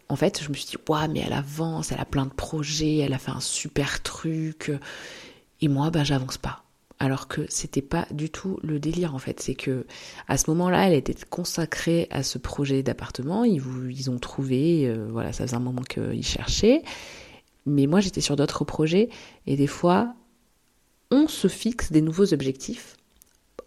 en 0.09 0.17
fait, 0.17 0.43
je 0.43 0.49
me 0.49 0.55
suis 0.55 0.67
dit, 0.67 0.77
waouh, 0.89 1.11
mais 1.11 1.21
elle 1.21 1.35
avance, 1.35 1.93
elle 1.93 2.01
a 2.01 2.07
plein 2.07 2.25
de 2.25 2.33
projets, 2.33 2.99
elle 2.99 3.13
a 3.13 3.19
fait 3.19 3.31
un 3.31 3.41
super 3.41 4.03
truc. 4.03 4.73
Et 5.61 5.69
moi, 5.69 5.91
bah, 5.91 6.03
j'avance 6.03 6.39
pas 6.39 6.65
alors 7.01 7.29
que 7.29 7.41
c'était 7.49 7.83
pas 7.83 8.07
du 8.11 8.29
tout 8.29 8.59
le 8.63 8.79
délire 8.79 9.15
en 9.15 9.19
fait. 9.19 9.41
C'est 9.41 9.55
que 9.55 9.87
à 10.29 10.37
ce 10.37 10.51
moment-là, 10.51 10.87
elle 10.87 10.95
était 10.95 11.17
consacrée 11.29 12.07
à 12.11 12.23
ce 12.23 12.39
projet 12.39 12.83
d'appartement. 12.83 13.45
Ils, 13.45 14.11
ont 14.11 14.19
trouvé, 14.19 14.87
euh, 14.87 15.09
voilà, 15.11 15.33
ça 15.33 15.45
faisait 15.45 15.57
un 15.57 15.61
moment 15.61 15.83
qu'ils 15.83 16.25
cherchaient. 16.25 16.83
Mais 17.67 17.87
moi, 17.87 18.01
j'étais 18.01 18.21
sur 18.21 18.37
d'autres 18.37 18.65
projets 18.65 19.09
et 19.47 19.57
des 19.57 19.67
fois, 19.67 20.15
on 21.11 21.27
se 21.27 21.49
fixe 21.49 21.91
des 21.91 22.03
nouveaux 22.03 22.33
objectifs 22.33 22.97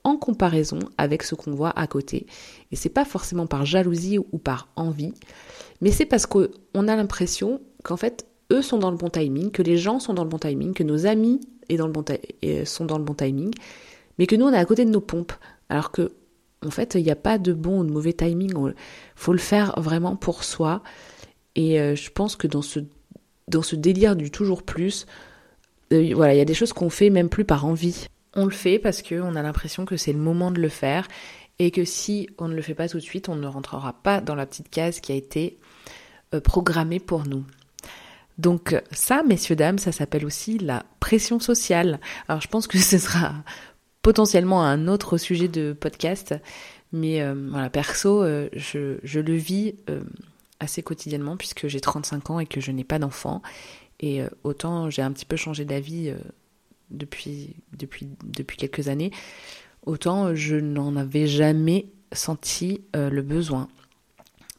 en 0.03 0.15
comparaison 0.17 0.79
avec 0.97 1.23
ce 1.23 1.33
qu'on 1.33 1.53
voit 1.53 1.77
à 1.77 1.87
côté. 1.87 2.27
Et 2.71 2.75
c'est 2.75 2.89
pas 2.89 3.05
forcément 3.05 3.47
par 3.47 3.65
jalousie 3.65 4.19
ou 4.19 4.37
par 4.37 4.67
envie, 4.75 5.13
mais 5.81 5.91
c'est 5.91 6.05
parce 6.05 6.25
qu'on 6.25 6.47
a 6.87 6.95
l'impression 6.95 7.61
qu'en 7.83 7.97
fait, 7.97 8.27
eux 8.51 8.61
sont 8.61 8.77
dans 8.77 8.91
le 8.91 8.97
bon 8.97 9.09
timing, 9.09 9.51
que 9.51 9.61
les 9.61 9.77
gens 9.77 9.99
sont 9.99 10.13
dans 10.13 10.23
le 10.23 10.29
bon 10.29 10.39
timing, 10.39 10.73
que 10.73 10.83
nos 10.83 11.05
amis 11.05 11.39
sont 12.65 12.85
dans 12.85 12.97
le 12.97 13.03
bon 13.03 13.13
timing, 13.13 13.53
mais 14.17 14.27
que 14.27 14.35
nous 14.35 14.45
on 14.45 14.53
est 14.53 14.57
à 14.57 14.65
côté 14.65 14.85
de 14.85 14.91
nos 14.91 15.01
pompes. 15.01 15.33
Alors 15.69 15.91
que 15.91 16.11
en 16.65 16.71
fait, 16.71 16.95
il 16.95 17.03
n'y 17.03 17.11
a 17.11 17.15
pas 17.15 17.37
de 17.37 17.53
bon 17.53 17.81
ou 17.81 17.83
de 17.83 17.91
mauvais 17.91 18.13
timing. 18.13 18.51
Il 18.55 18.73
faut 19.15 19.33
le 19.33 19.39
faire 19.39 19.73
vraiment 19.77 20.15
pour 20.15 20.43
soi. 20.43 20.81
Et 21.55 21.79
euh, 21.79 21.95
je 21.95 22.09
pense 22.09 22.35
que 22.35 22.47
dans 22.47 22.61
ce, 22.61 22.79
dans 23.47 23.61
ce 23.61 23.75
délire 23.75 24.15
du 24.15 24.31
toujours 24.31 24.63
plus, 24.63 25.05
euh, 25.91 26.11
voilà, 26.15 26.33
il 26.33 26.37
y 26.37 26.41
a 26.41 26.45
des 26.45 26.53
choses 26.53 26.73
qu'on 26.73 26.89
fait 26.89 27.09
même 27.09 27.29
plus 27.29 27.45
par 27.45 27.65
envie. 27.65 28.07
On 28.35 28.45
le 28.45 28.51
fait 28.51 28.79
parce 28.79 29.01
qu'on 29.01 29.35
a 29.35 29.41
l'impression 29.41 29.85
que 29.85 29.97
c'est 29.97 30.13
le 30.13 30.19
moment 30.19 30.51
de 30.51 30.59
le 30.59 30.69
faire 30.69 31.07
et 31.59 31.69
que 31.69 31.85
si 31.85 32.29
on 32.39 32.47
ne 32.47 32.55
le 32.55 32.61
fait 32.61 32.73
pas 32.73 32.89
tout 32.89 32.97
de 32.97 33.03
suite, 33.03 33.29
on 33.29 33.35
ne 33.35 33.45
rentrera 33.45 33.93
pas 33.93 34.21
dans 34.21 34.35
la 34.35 34.45
petite 34.45 34.69
case 34.69 34.99
qui 34.99 35.11
a 35.11 35.15
été 35.15 35.59
euh, 36.33 36.39
programmée 36.39 36.99
pour 36.99 37.27
nous. 37.27 37.43
Donc 38.37 38.75
ça, 38.91 39.23
messieurs, 39.23 39.55
dames, 39.55 39.77
ça 39.77 39.91
s'appelle 39.91 40.25
aussi 40.25 40.57
la 40.57 40.85
pression 40.99 41.39
sociale. 41.39 41.99
Alors 42.27 42.41
je 42.41 42.47
pense 42.47 42.67
que 42.67 42.77
ce 42.77 42.97
sera 42.97 43.33
potentiellement 44.01 44.63
un 44.63 44.87
autre 44.87 45.17
sujet 45.17 45.47
de 45.47 45.73
podcast, 45.73 46.35
mais 46.91 47.21
euh, 47.21 47.33
voilà, 47.49 47.69
perso, 47.69 48.21
euh, 48.21 48.49
je, 48.53 49.19
le 49.19 49.33
vis 49.33 49.75
euh, 49.89 50.03
assez 50.59 50.83
quotidiennement 50.83 51.37
puisque 51.37 51.67
j'ai 51.67 51.79
35 51.79 52.29
ans 52.29 52.39
et 52.39 52.45
que 52.45 52.61
je 52.61 52.71
n'ai 52.71 52.83
pas 52.83 52.99
d'enfant. 52.99 53.41
Et 53.99 54.21
autant 54.43 54.89
j'ai 54.89 55.01
un 55.01 55.13
petit 55.13 55.25
peu 55.25 55.37
changé 55.37 55.63
d'avis 55.63 56.11
depuis, 56.91 57.55
depuis, 57.77 58.09
depuis 58.25 58.57
quelques 58.57 58.89
années, 58.89 59.11
autant 59.85 60.35
je 60.35 60.57
n'en 60.57 60.97
avais 60.97 61.25
jamais 61.25 61.85
senti 62.11 62.81
le 62.93 63.21
besoin. 63.21 63.69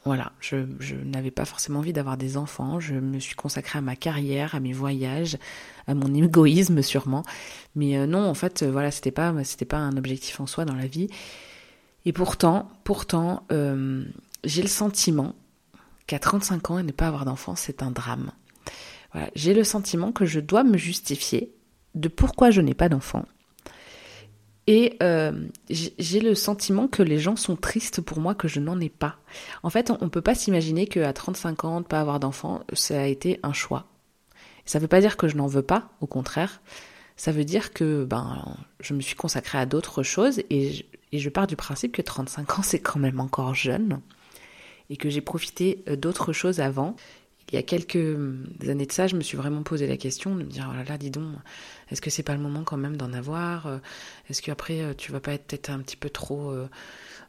Voilà, 0.04 0.32
je, 0.40 0.56
n'avais 1.02 1.30
pas 1.30 1.46
forcément 1.46 1.78
envie 1.78 1.94
d'avoir 1.94 2.18
des 2.18 2.36
enfants, 2.36 2.78
je 2.78 2.94
me 2.94 3.18
suis 3.18 3.34
consacrée 3.34 3.78
à 3.78 3.82
ma 3.82 3.96
carrière, 3.96 4.54
à 4.54 4.60
mes 4.60 4.74
voyages, 4.74 5.38
à 5.86 5.94
mon 5.94 6.12
égoïsme 6.22 6.82
sûrement. 6.82 7.22
Mais 7.74 7.96
euh, 7.96 8.06
non, 8.06 8.28
en 8.28 8.34
fait, 8.34 8.62
euh, 8.62 8.70
voilà, 8.70 8.90
c'était 8.90 9.10
pas, 9.10 9.32
c'était 9.44 9.64
pas 9.64 9.78
un 9.78 9.96
objectif 9.96 10.40
en 10.40 10.46
soi 10.46 10.66
dans 10.66 10.74
la 10.74 10.86
vie. 10.86 11.08
Et 12.04 12.12
pourtant, 12.12 12.68
pourtant, 12.84 13.46
euh, 13.50 14.04
j'ai 14.44 14.60
le 14.60 14.68
sentiment 14.68 15.34
qu'à 16.06 16.18
35 16.18 16.70
ans 16.70 16.78
et 16.78 16.82
ne 16.82 16.92
pas 16.92 17.08
avoir 17.08 17.24
d'enfants, 17.24 17.56
c'est 17.56 17.82
un 17.82 17.90
drame. 17.90 18.30
Voilà, 19.12 19.30
j'ai 19.34 19.54
le 19.54 19.64
sentiment 19.64 20.12
que 20.12 20.26
je 20.26 20.40
dois 20.40 20.64
me 20.64 20.76
justifier 20.76 21.54
de 21.94 22.08
pourquoi 22.08 22.50
je 22.50 22.60
n'ai 22.60 22.74
pas 22.74 22.90
d'enfants 22.90 23.24
et 24.66 24.96
euh, 25.02 25.32
j'ai 25.68 26.20
le 26.20 26.34
sentiment 26.34 26.88
que 26.88 27.02
les 27.02 27.18
gens 27.18 27.36
sont 27.36 27.56
tristes 27.56 28.00
pour 28.00 28.18
moi 28.18 28.34
que 28.34 28.48
je 28.48 28.60
n'en 28.60 28.80
ai 28.80 28.88
pas. 28.88 29.16
En 29.62 29.70
fait, 29.70 29.90
on 30.00 30.08
peut 30.08 30.22
pas 30.22 30.34
s'imaginer 30.34 30.86
qu'à 30.86 31.12
35 31.12 31.64
ans, 31.64 31.80
de 31.80 31.86
pas 31.86 32.00
avoir 32.00 32.18
d'enfant, 32.20 32.62
ça 32.72 33.00
a 33.00 33.06
été 33.06 33.40
un 33.42 33.52
choix. 33.52 33.86
Ça 34.64 34.78
ne 34.78 34.82
veut 34.82 34.88
pas 34.88 35.00
dire 35.00 35.18
que 35.18 35.28
je 35.28 35.36
n'en 35.36 35.46
veux 35.46 35.62
pas, 35.62 35.90
au 36.00 36.06
contraire. 36.06 36.62
Ça 37.16 37.30
veut 37.30 37.44
dire 37.44 37.72
que 37.72 38.04
ben, 38.04 38.56
je 38.80 38.94
me 38.94 39.00
suis 39.00 39.16
consacrée 39.16 39.58
à 39.58 39.66
d'autres 39.66 40.02
choses 40.02 40.40
et 40.48 40.72
je, 40.72 40.82
et 41.12 41.18
je 41.18 41.28
pars 41.28 41.46
du 41.46 41.54
principe 41.54 41.92
que 41.92 42.02
35 42.02 42.58
ans, 42.58 42.62
c'est 42.62 42.80
quand 42.80 42.98
même 42.98 43.20
encore 43.20 43.54
jeune 43.54 44.00
et 44.90 44.96
que 44.96 45.08
j'ai 45.08 45.20
profité 45.20 45.84
euh, 45.88 45.96
d'autres 45.96 46.32
choses 46.32 46.60
avant 46.60 46.96
il 47.50 47.56
y 47.56 47.58
a 47.58 47.62
quelques 47.62 47.94
années 48.68 48.86
de 48.86 48.92
ça, 48.92 49.06
je 49.06 49.16
me 49.16 49.20
suis 49.20 49.36
vraiment 49.36 49.62
posé 49.62 49.86
la 49.86 49.96
question 49.96 50.34
de 50.34 50.42
me 50.42 50.48
dire, 50.48 50.68
oh 50.70 50.76
là 50.76 50.84
là, 50.84 50.98
dis 50.98 51.10
donc, 51.10 51.34
est-ce 51.90 52.00
que 52.00 52.10
c'est 52.10 52.22
pas 52.22 52.34
le 52.34 52.40
moment 52.40 52.64
quand 52.64 52.76
même 52.76 52.96
d'en 52.96 53.12
avoir 53.12 53.66
euh, 53.66 53.78
Est-ce 54.30 54.42
qu'après, 54.42 54.80
euh, 54.80 54.94
tu 54.96 55.12
vas 55.12 55.20
pas 55.20 55.32
être 55.32 55.44
peut-être 55.44 55.70
un 55.70 55.80
petit 55.80 55.96
peu 55.96 56.10
trop, 56.10 56.50
euh, 56.50 56.68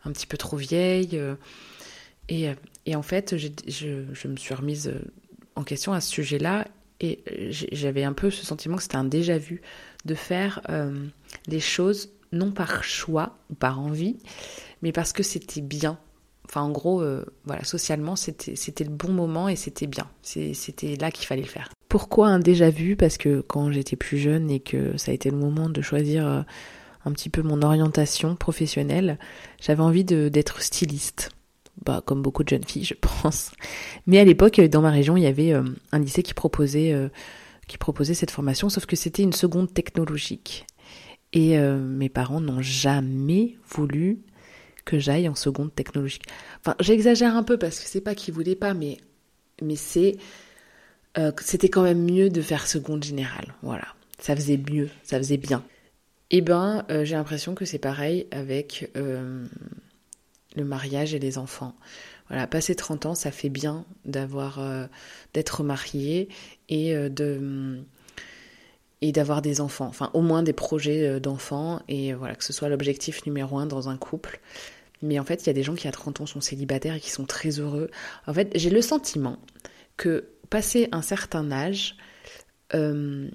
un 0.05 0.12
petit 0.12 0.27
peu 0.27 0.38
trop 0.38 0.57
vieille 0.57 1.19
et, 2.27 2.95
en 2.95 3.03
fait, 3.03 3.38
je, 3.38 4.27
me 4.27 4.36
suis 4.36 4.53
remise 4.55 4.91
en 5.55 5.63
question 5.63 5.93
à 5.93 6.01
ce 6.01 6.10
sujet-là 6.10 6.67
et 7.00 7.24
j'avais 7.72 8.03
un 8.03 8.13
peu 8.13 8.31
ce 8.31 8.43
sentiment 8.43 8.77
que 8.77 8.81
c'était 8.81 8.95
un 8.95 9.03
déjà-vu 9.03 9.62
de 10.05 10.15
faire 10.15 10.62
les 11.48 11.60
choses 11.60 12.10
non 12.31 12.51
par 12.51 12.84
choix 12.84 13.38
ou 13.51 13.53
par 13.53 13.79
envie, 13.79 14.17
mais 14.81 14.91
parce 14.91 15.13
que 15.13 15.22
c'était 15.22 15.62
bien 15.62 16.00
Enfin, 16.47 16.61
en 16.61 16.69
gros, 16.69 17.01
euh, 17.01 17.25
voilà, 17.45 17.63
socialement, 17.63 18.15
c'était 18.15 18.83
le 18.83 18.89
bon 18.89 19.11
moment 19.11 19.49
et 19.49 19.55
c'était 19.55 19.87
bien. 19.87 20.07
C'était 20.21 20.95
là 20.95 21.11
qu'il 21.11 21.25
fallait 21.25 21.41
le 21.41 21.47
faire. 21.47 21.69
Pourquoi 21.89 22.27
un 22.27 22.39
déjà 22.39 22.69
vu? 22.69 22.95
Parce 22.95 23.17
que 23.17 23.41
quand 23.41 23.71
j'étais 23.71 23.95
plus 23.95 24.17
jeune 24.17 24.49
et 24.49 24.59
que 24.59 24.97
ça 24.97 25.11
a 25.11 25.13
été 25.13 25.29
le 25.29 25.37
moment 25.37 25.69
de 25.69 25.81
choisir 25.81 26.27
euh, 26.27 26.41
un 27.05 27.11
petit 27.11 27.29
peu 27.29 27.41
mon 27.41 27.61
orientation 27.61 28.35
professionnelle, 28.35 29.17
j'avais 29.59 29.81
envie 29.81 30.03
d'être 30.03 30.61
styliste. 30.61 31.31
Bah, 31.85 32.01
comme 32.05 32.21
beaucoup 32.21 32.43
de 32.43 32.49
jeunes 32.49 32.63
filles, 32.63 32.85
je 32.85 32.93
pense. 33.21 33.51
Mais 34.07 34.19
à 34.19 34.23
l'époque, 34.23 34.61
dans 34.61 34.81
ma 34.81 34.91
région, 34.91 35.17
il 35.17 35.23
y 35.23 35.27
avait 35.27 35.53
euh, 35.53 35.63
un 35.91 35.99
lycée 35.99 36.23
qui 36.23 36.33
proposait, 36.33 36.95
qui 37.67 37.77
proposait 37.77 38.13
cette 38.13 38.31
formation, 38.31 38.69
sauf 38.69 38.85
que 38.85 38.95
c'était 38.95 39.23
une 39.23 39.33
seconde 39.33 39.73
technologique. 39.73 40.65
Et 41.33 41.57
mes 41.57 42.07
parents 42.07 42.39
n'ont 42.39 42.61
jamais 42.61 43.57
voulu 43.67 44.21
que 44.86 45.00
j'aille 45.00 45.27
en 45.27 45.36
seconde 45.36 45.74
technologique. 45.74 46.24
Enfin, 46.62 46.75
j'exagère 46.80 47.36
un 47.36 47.44
peu 47.44 47.58
parce 47.58 47.80
que 47.80 47.88
c'est 47.88 48.01
pas 48.01 48.15
qu'ils 48.15 48.34
voulaient 48.34 48.56
pas, 48.56 48.74
mais, 48.74 48.98
mais 49.62 49.75
c'est, 49.75 50.18
euh, 51.18 51.32
c'était 51.42 51.70
quand 51.70 51.84
même 51.84 52.04
mieux 52.04 52.30
de 52.30 52.42
faire 52.42 52.68
seconde 52.68 53.04
générale. 53.04 53.54
Voilà. 53.63 53.88
Ça 54.20 54.36
faisait 54.36 54.58
mieux, 54.72 54.89
ça 55.04 55.18
faisait 55.18 55.38
bien. 55.38 55.63
Eh 56.32 56.42
ben, 56.42 56.86
euh, 56.89 57.04
j'ai 57.04 57.15
l'impression 57.15 57.56
que 57.56 57.65
c'est 57.65 57.80
pareil 57.80 58.27
avec 58.32 58.92
euh, 58.96 59.46
le 60.56 60.63
mariage 60.63 61.13
et 61.13 61.20
les 61.20 61.38
enfants. 61.38 61.75
Voilà, 62.30 62.48
passer 62.48 62.75
30 62.75 63.08
ans, 63.08 63.15
ça 63.15 63.32
fait 63.32 63.50
bien 63.50 63.86
d'avoir, 64.06 64.60
d'être 65.36 65.62
marié 65.63 66.27
et 66.70 66.96
de 66.96 67.84
et 69.01 69.12
d'avoir 69.12 69.44
des 69.44 69.62
enfants, 69.62 69.86
enfin 69.86 70.10
au 70.13 70.22
moins 70.22 70.42
des 70.42 70.54
projets 70.54 71.20
d'enfants 71.20 71.84
et 71.88 72.13
voilà 72.13 72.34
que 72.34 72.44
ce 72.44 72.51
soit 72.51 72.68
l'objectif 72.68 73.27
numéro 73.27 73.60
un 73.60 73.68
dans 73.68 73.89
un 73.89 73.98
couple. 73.98 74.39
Mais 75.01 75.19
en 75.19 75.23
fait, 75.23 75.43
il 75.43 75.47
y 75.47 75.49
a 75.49 75.53
des 75.53 75.63
gens 75.63 75.75
qui 75.75 75.87
à 75.87 75.91
30 75.91 76.21
ans 76.21 76.25
sont 76.25 76.41
célibataires 76.41 76.95
et 76.95 76.99
qui 76.99 77.09
sont 77.09 77.25
très 77.25 77.59
heureux. 77.59 77.89
En 78.27 78.33
fait, 78.33 78.51
j'ai 78.55 78.69
le 78.69 78.81
sentiment 78.81 79.37
que 79.97 80.29
passé 80.49 80.87
un 80.91 81.01
certain 81.01 81.51
âge, 81.51 81.95
euh, 82.73 83.29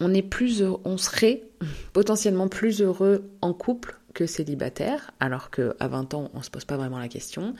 on 0.00 0.14
est 0.14 0.22
plus 0.22 0.62
on 0.84 0.96
serait 0.96 1.42
potentiellement 1.92 2.48
plus 2.48 2.82
heureux 2.82 3.30
en 3.40 3.54
couple 3.54 3.98
que 4.14 4.26
célibataire, 4.26 5.12
alors 5.20 5.50
qu'à 5.50 5.88
20 5.88 6.14
ans, 6.14 6.30
on 6.34 6.42
se 6.42 6.50
pose 6.50 6.64
pas 6.64 6.76
vraiment 6.76 6.98
la 6.98 7.08
question. 7.08 7.54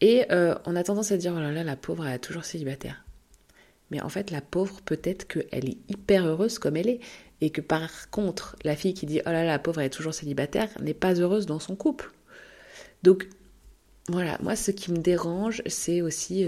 Et 0.00 0.24
euh, 0.32 0.54
on 0.66 0.74
a 0.76 0.82
tendance 0.82 1.12
à 1.12 1.16
dire, 1.16 1.32
oh 1.36 1.40
là 1.40 1.52
là, 1.52 1.62
la 1.62 1.76
pauvre, 1.76 2.06
elle 2.06 2.14
est 2.14 2.18
toujours 2.18 2.44
célibataire. 2.44 3.04
Mais 3.90 4.00
en 4.00 4.08
fait, 4.08 4.30
la 4.30 4.40
pauvre, 4.40 4.80
peut-être 4.82 5.26
qu'elle 5.26 5.68
est 5.68 5.78
hyper 5.88 6.26
heureuse 6.26 6.58
comme 6.58 6.76
elle 6.76 6.88
est 6.88 7.00
et 7.40 7.50
que 7.50 7.60
par 7.60 8.10
contre, 8.10 8.56
la 8.64 8.76
fille 8.76 8.94
qui 8.94 9.06
dit 9.06 9.20
oh 9.24 9.30
là 9.30 9.44
là, 9.44 9.44
la 9.44 9.58
pauvre, 9.58 9.80
elle 9.80 9.86
est 9.86 9.90
toujours 9.90 10.14
célibataire, 10.14 10.68
n'est 10.80 10.94
pas 10.94 11.14
heureuse 11.14 11.46
dans 11.46 11.58
son 11.58 11.76
couple. 11.76 12.10
Donc, 13.02 13.28
voilà, 14.08 14.38
moi 14.42 14.56
ce 14.56 14.70
qui 14.70 14.92
me 14.92 14.98
dérange, 14.98 15.62
c'est 15.66 16.02
aussi 16.02 16.46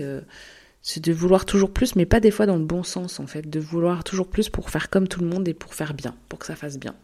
c'est 0.83 1.02
de 1.02 1.12
vouloir 1.12 1.47
toujours 1.47 1.73
plus, 1.73 1.97
mais 1.97 2.07
pas 2.07 2.21
des 2.21 2.31
fois 2.31 2.47
dans 2.47 2.57
le 2.57 2.64
bon 2.64 2.83
sens 2.85 3.19
en 3.19 3.26
fait, 3.26 3.50
de 3.50 3.59
vouloir 3.59 4.05
toujours 4.05 4.28
plus 4.28 4.49
pour 4.49 4.71
faire 4.71 4.88
comme 4.88 5.09
tout 5.09 5.21
le 5.21 5.26
monde 5.26 5.49
et 5.49 5.55
pour 5.55 5.75
faire 5.75 5.95
bien, 5.95 6.14
pour 6.28 6.38
que 6.38 6.47
ça 6.47 6.55
fasse 6.55 6.78
bien. 6.78 6.95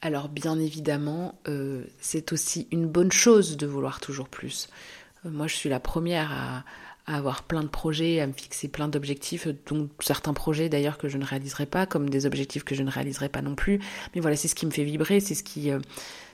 Alors 0.00 0.28
bien 0.28 0.58
évidemment, 0.58 1.40
c'est 1.98 2.32
aussi 2.32 2.68
une 2.70 2.86
bonne 2.86 3.10
chose 3.10 3.56
de 3.56 3.66
vouloir 3.66 4.00
toujours 4.00 4.28
plus. 4.28 4.68
moi 5.24 5.46
je 5.46 5.54
suis 5.54 5.68
la 5.68 5.80
première 5.80 6.30
à, 6.30 6.64
à 7.08 7.16
avoir 7.16 7.42
plein 7.42 7.62
de 7.62 7.68
projets, 7.68 8.20
à 8.20 8.26
me 8.26 8.34
fixer 8.34 8.68
plein 8.68 8.86
d'objectifs, 8.86 9.48
dont 9.66 9.88
certains 9.98 10.34
projets 10.34 10.68
d'ailleurs 10.68 10.98
que 10.98 11.08
je 11.08 11.16
ne 11.16 11.24
réaliserai 11.24 11.64
pas, 11.64 11.86
comme 11.86 12.10
des 12.10 12.26
objectifs 12.26 12.64
que 12.64 12.74
je 12.74 12.82
ne 12.82 12.90
réaliserai 12.90 13.30
pas 13.30 13.40
non 13.40 13.54
plus. 13.54 13.80
Mais 14.14 14.20
voilà, 14.20 14.36
c'est 14.36 14.46
ce 14.46 14.54
qui 14.54 14.66
me 14.66 14.70
fait 14.70 14.84
vibrer, 14.84 15.18
c'est 15.20 15.34
ce 15.34 15.42
qui, 15.42 15.70
euh, 15.70 15.78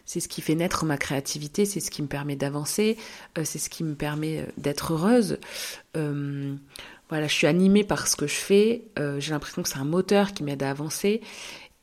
ce 0.05 0.19
qui 0.19 0.43
fait 0.43 0.57
naître 0.57 0.85
ma 0.85 0.99
créativité, 0.99 1.65
c'est 1.65 1.79
ce 1.79 1.93
qui 1.93 2.03
me 2.03 2.09
permet 2.09 2.35
d'avancer, 2.35 2.99
euh, 3.39 3.43
c'est 3.45 3.61
ce 3.61 3.71
qui 3.71 3.85
me 3.85 3.95
permet 3.95 4.41
euh, 4.41 4.47
d'être 4.59 4.93
heureuse. 4.93 5.39
voilà, 5.95 7.29
je 7.29 7.33
suis 7.33 7.47
animée 7.47 7.85
par 7.85 8.09
ce 8.09 8.17
que 8.17 8.27
je 8.27 8.35
fais. 8.35 8.83
J'ai 9.19 9.31
l'impression 9.31 9.63
que 9.63 9.69
c'est 9.69 9.79
un 9.79 9.85
moteur 9.85 10.33
qui 10.33 10.43
m'aide 10.43 10.65
à 10.65 10.71
avancer. 10.71 11.21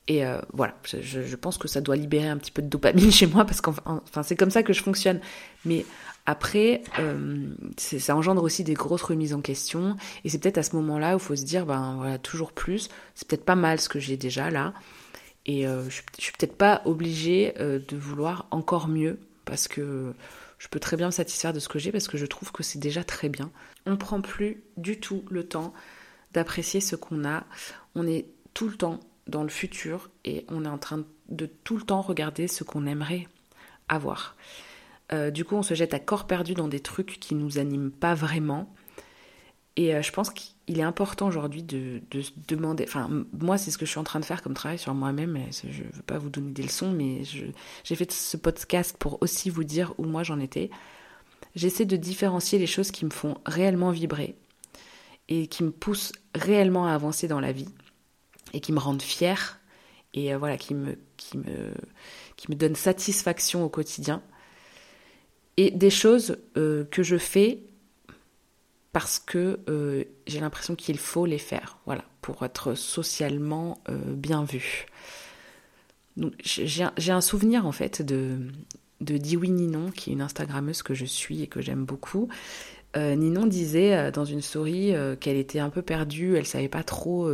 Et 0.08 0.22
voilà, 0.52 0.74
je, 0.84 1.22
je, 1.22 1.36
pense 1.36 1.56
que 1.56 1.68
ça 1.68 1.80
doit 1.80 1.96
libérer 1.96 2.28
un 2.28 2.36
petit 2.36 2.50
peu 2.50 2.60
de 2.60 2.66
dopamine 2.66 3.10
chez 3.20 3.26
moi 3.26 3.46
parce 3.46 3.62
qu'enfin, 3.62 4.22
c'est 4.24 4.36
comme 4.36 4.50
ça 4.50 4.62
que 4.62 4.74
je 4.74 4.82
fonctionne. 4.82 5.20
Mais 5.64 5.86
après, 6.24 6.82
euh, 7.00 7.48
ça 7.76 8.14
engendre 8.14 8.42
aussi 8.44 8.62
des 8.62 8.74
grosses 8.74 9.02
remises 9.02 9.34
en 9.34 9.40
question, 9.40 9.96
et 10.24 10.28
c'est 10.28 10.38
peut-être 10.38 10.58
à 10.58 10.62
ce 10.62 10.76
moment-là 10.76 11.14
où 11.14 11.18
il 11.18 11.22
faut 11.22 11.34
se 11.34 11.44
dire, 11.44 11.66
ben 11.66 11.96
voilà, 11.96 12.18
toujours 12.18 12.52
plus. 12.52 12.88
C'est 13.14 13.26
peut-être 13.26 13.44
pas 13.44 13.56
mal 13.56 13.80
ce 13.80 13.88
que 13.88 13.98
j'ai 13.98 14.16
déjà 14.16 14.50
là, 14.50 14.72
et 15.46 15.66
euh, 15.66 15.82
je, 15.90 16.02
je, 16.18 16.22
suis 16.22 16.32
peut-être 16.32 16.56
pas 16.56 16.82
obligée 16.84 17.54
euh, 17.58 17.80
de 17.88 17.96
vouloir 17.96 18.46
encore 18.52 18.86
mieux, 18.86 19.18
parce 19.44 19.66
que 19.66 20.14
je 20.58 20.68
peux 20.68 20.78
très 20.78 20.96
bien 20.96 21.06
me 21.06 21.12
satisfaire 21.12 21.52
de 21.52 21.58
ce 21.58 21.68
que 21.68 21.80
j'ai, 21.80 21.90
parce 21.90 22.06
que 22.06 22.16
je 22.16 22.26
trouve 22.26 22.52
que 22.52 22.62
c'est 22.62 22.78
déjà 22.78 23.02
très 23.02 23.28
bien. 23.28 23.50
On 23.86 23.96
prend 23.96 24.20
plus 24.20 24.62
du 24.76 25.00
tout 25.00 25.24
le 25.28 25.44
temps 25.44 25.74
d'apprécier 26.32 26.80
ce 26.80 26.94
qu'on 26.94 27.24
a. 27.24 27.44
On 27.96 28.06
est 28.06 28.26
tout 28.54 28.68
le 28.68 28.76
temps 28.76 29.00
dans 29.26 29.42
le 29.42 29.48
futur, 29.48 30.08
et 30.24 30.44
on 30.48 30.64
est 30.64 30.68
en 30.68 30.78
train 30.78 31.04
de 31.30 31.46
tout 31.64 31.76
le 31.76 31.82
temps 31.82 32.00
regarder 32.00 32.46
ce 32.46 32.62
qu'on 32.62 32.86
aimerait 32.86 33.26
avoir. 33.88 34.36
Euh, 35.12 35.30
du 35.30 35.44
coup, 35.44 35.56
on 35.56 35.62
se 35.62 35.74
jette 35.74 35.94
à 35.94 35.98
corps 35.98 36.26
perdu 36.26 36.54
dans 36.54 36.68
des 36.68 36.80
trucs 36.80 37.18
qui 37.20 37.34
nous 37.34 37.58
animent 37.58 37.90
pas 37.90 38.14
vraiment. 38.14 38.72
Et 39.76 39.94
euh, 39.94 40.02
je 40.02 40.12
pense 40.12 40.30
qu'il 40.30 40.78
est 40.78 40.82
important 40.82 41.26
aujourd'hui 41.26 41.62
de, 41.62 42.00
se 42.12 42.30
demander. 42.48 42.84
Enfin, 42.86 43.08
moi, 43.38 43.58
c'est 43.58 43.70
ce 43.70 43.78
que 43.78 43.86
je 43.86 43.90
suis 43.90 44.00
en 44.00 44.04
train 44.04 44.20
de 44.20 44.24
faire 44.24 44.42
comme 44.42 44.54
travail 44.54 44.78
sur 44.78 44.94
moi-même. 44.94 45.38
Je 45.50 45.82
ne 45.82 45.92
veux 45.92 46.02
pas 46.02 46.18
vous 46.18 46.30
donner 46.30 46.52
des 46.52 46.62
leçons, 46.62 46.92
mais 46.92 47.22
j'ai 47.24 47.96
fait 47.96 48.10
ce 48.10 48.36
podcast 48.36 48.96
pour 48.98 49.22
aussi 49.22 49.50
vous 49.50 49.64
dire 49.64 49.94
où 49.98 50.04
moi 50.04 50.22
j'en 50.22 50.40
étais. 50.40 50.70
J'essaie 51.54 51.84
de 51.84 51.96
différencier 51.96 52.58
les 52.58 52.66
choses 52.66 52.90
qui 52.90 53.04
me 53.04 53.10
font 53.10 53.36
réellement 53.44 53.90
vibrer 53.90 54.36
et 55.28 55.46
qui 55.46 55.64
me 55.64 55.70
poussent 55.70 56.12
réellement 56.34 56.86
à 56.86 56.92
avancer 56.92 57.28
dans 57.28 57.40
la 57.40 57.52
vie 57.52 57.68
et 58.54 58.60
qui 58.60 58.72
me 58.72 58.78
rendent 58.78 59.02
fière 59.02 59.58
et 60.14 60.34
euh, 60.34 60.38
voilà, 60.38 60.56
qui 60.56 60.74
me, 60.74 60.98
qui, 61.16 61.38
qui 62.36 62.50
me 62.50 62.56
donnent 62.56 62.74
satisfaction 62.74 63.64
au 63.64 63.68
quotidien 63.68 64.22
et 65.56 65.70
des 65.70 65.90
choses 65.90 66.38
euh, 66.56 66.84
que 66.84 67.02
je 67.02 67.16
fais 67.16 67.60
parce 68.92 69.18
que 69.18 69.60
euh, 69.68 70.04
j'ai 70.26 70.40
l'impression 70.40 70.74
qu'il 70.74 70.98
faut 70.98 71.26
les 71.26 71.38
faire, 71.38 71.78
voilà, 71.86 72.04
pour 72.20 72.44
être 72.44 72.74
socialement 72.74 73.78
euh, 73.88 73.98
bien 74.06 74.44
vu. 74.44 74.86
J'ai 76.44 77.12
un 77.12 77.20
souvenir 77.22 77.66
en 77.66 77.72
fait 77.72 78.02
de, 78.02 78.36
de 79.00 79.14
Ninon, 79.14 79.90
qui 79.90 80.10
est 80.10 80.12
une 80.12 80.20
Instagrammeuse 80.20 80.82
que 80.82 80.92
je 80.92 81.06
suis 81.06 81.42
et 81.42 81.46
que 81.46 81.62
j'aime 81.62 81.84
beaucoup. 81.84 82.28
Ninon 82.94 83.46
disait 83.46 84.12
dans 84.12 84.26
une 84.26 84.42
story 84.42 84.92
qu'elle 85.20 85.38
était 85.38 85.60
un 85.60 85.70
peu 85.70 85.80
perdue, 85.80 86.36
elle 86.36 86.44
savait 86.44 86.68
pas 86.68 86.82
trop 86.82 87.32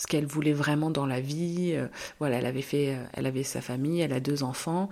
ce 0.00 0.06
qu'elle 0.06 0.26
voulait 0.26 0.52
vraiment 0.52 0.90
dans 0.90 1.06
la 1.06 1.20
vie. 1.20 1.76
voilà, 2.18 2.38
elle 2.38 2.46
avait 2.46 2.62
fait, 2.62 2.96
elle 3.12 3.26
avait 3.26 3.42
sa 3.42 3.60
famille, 3.60 4.00
elle 4.00 4.12
a 4.12 4.20
deux 4.20 4.42
enfants, 4.42 4.88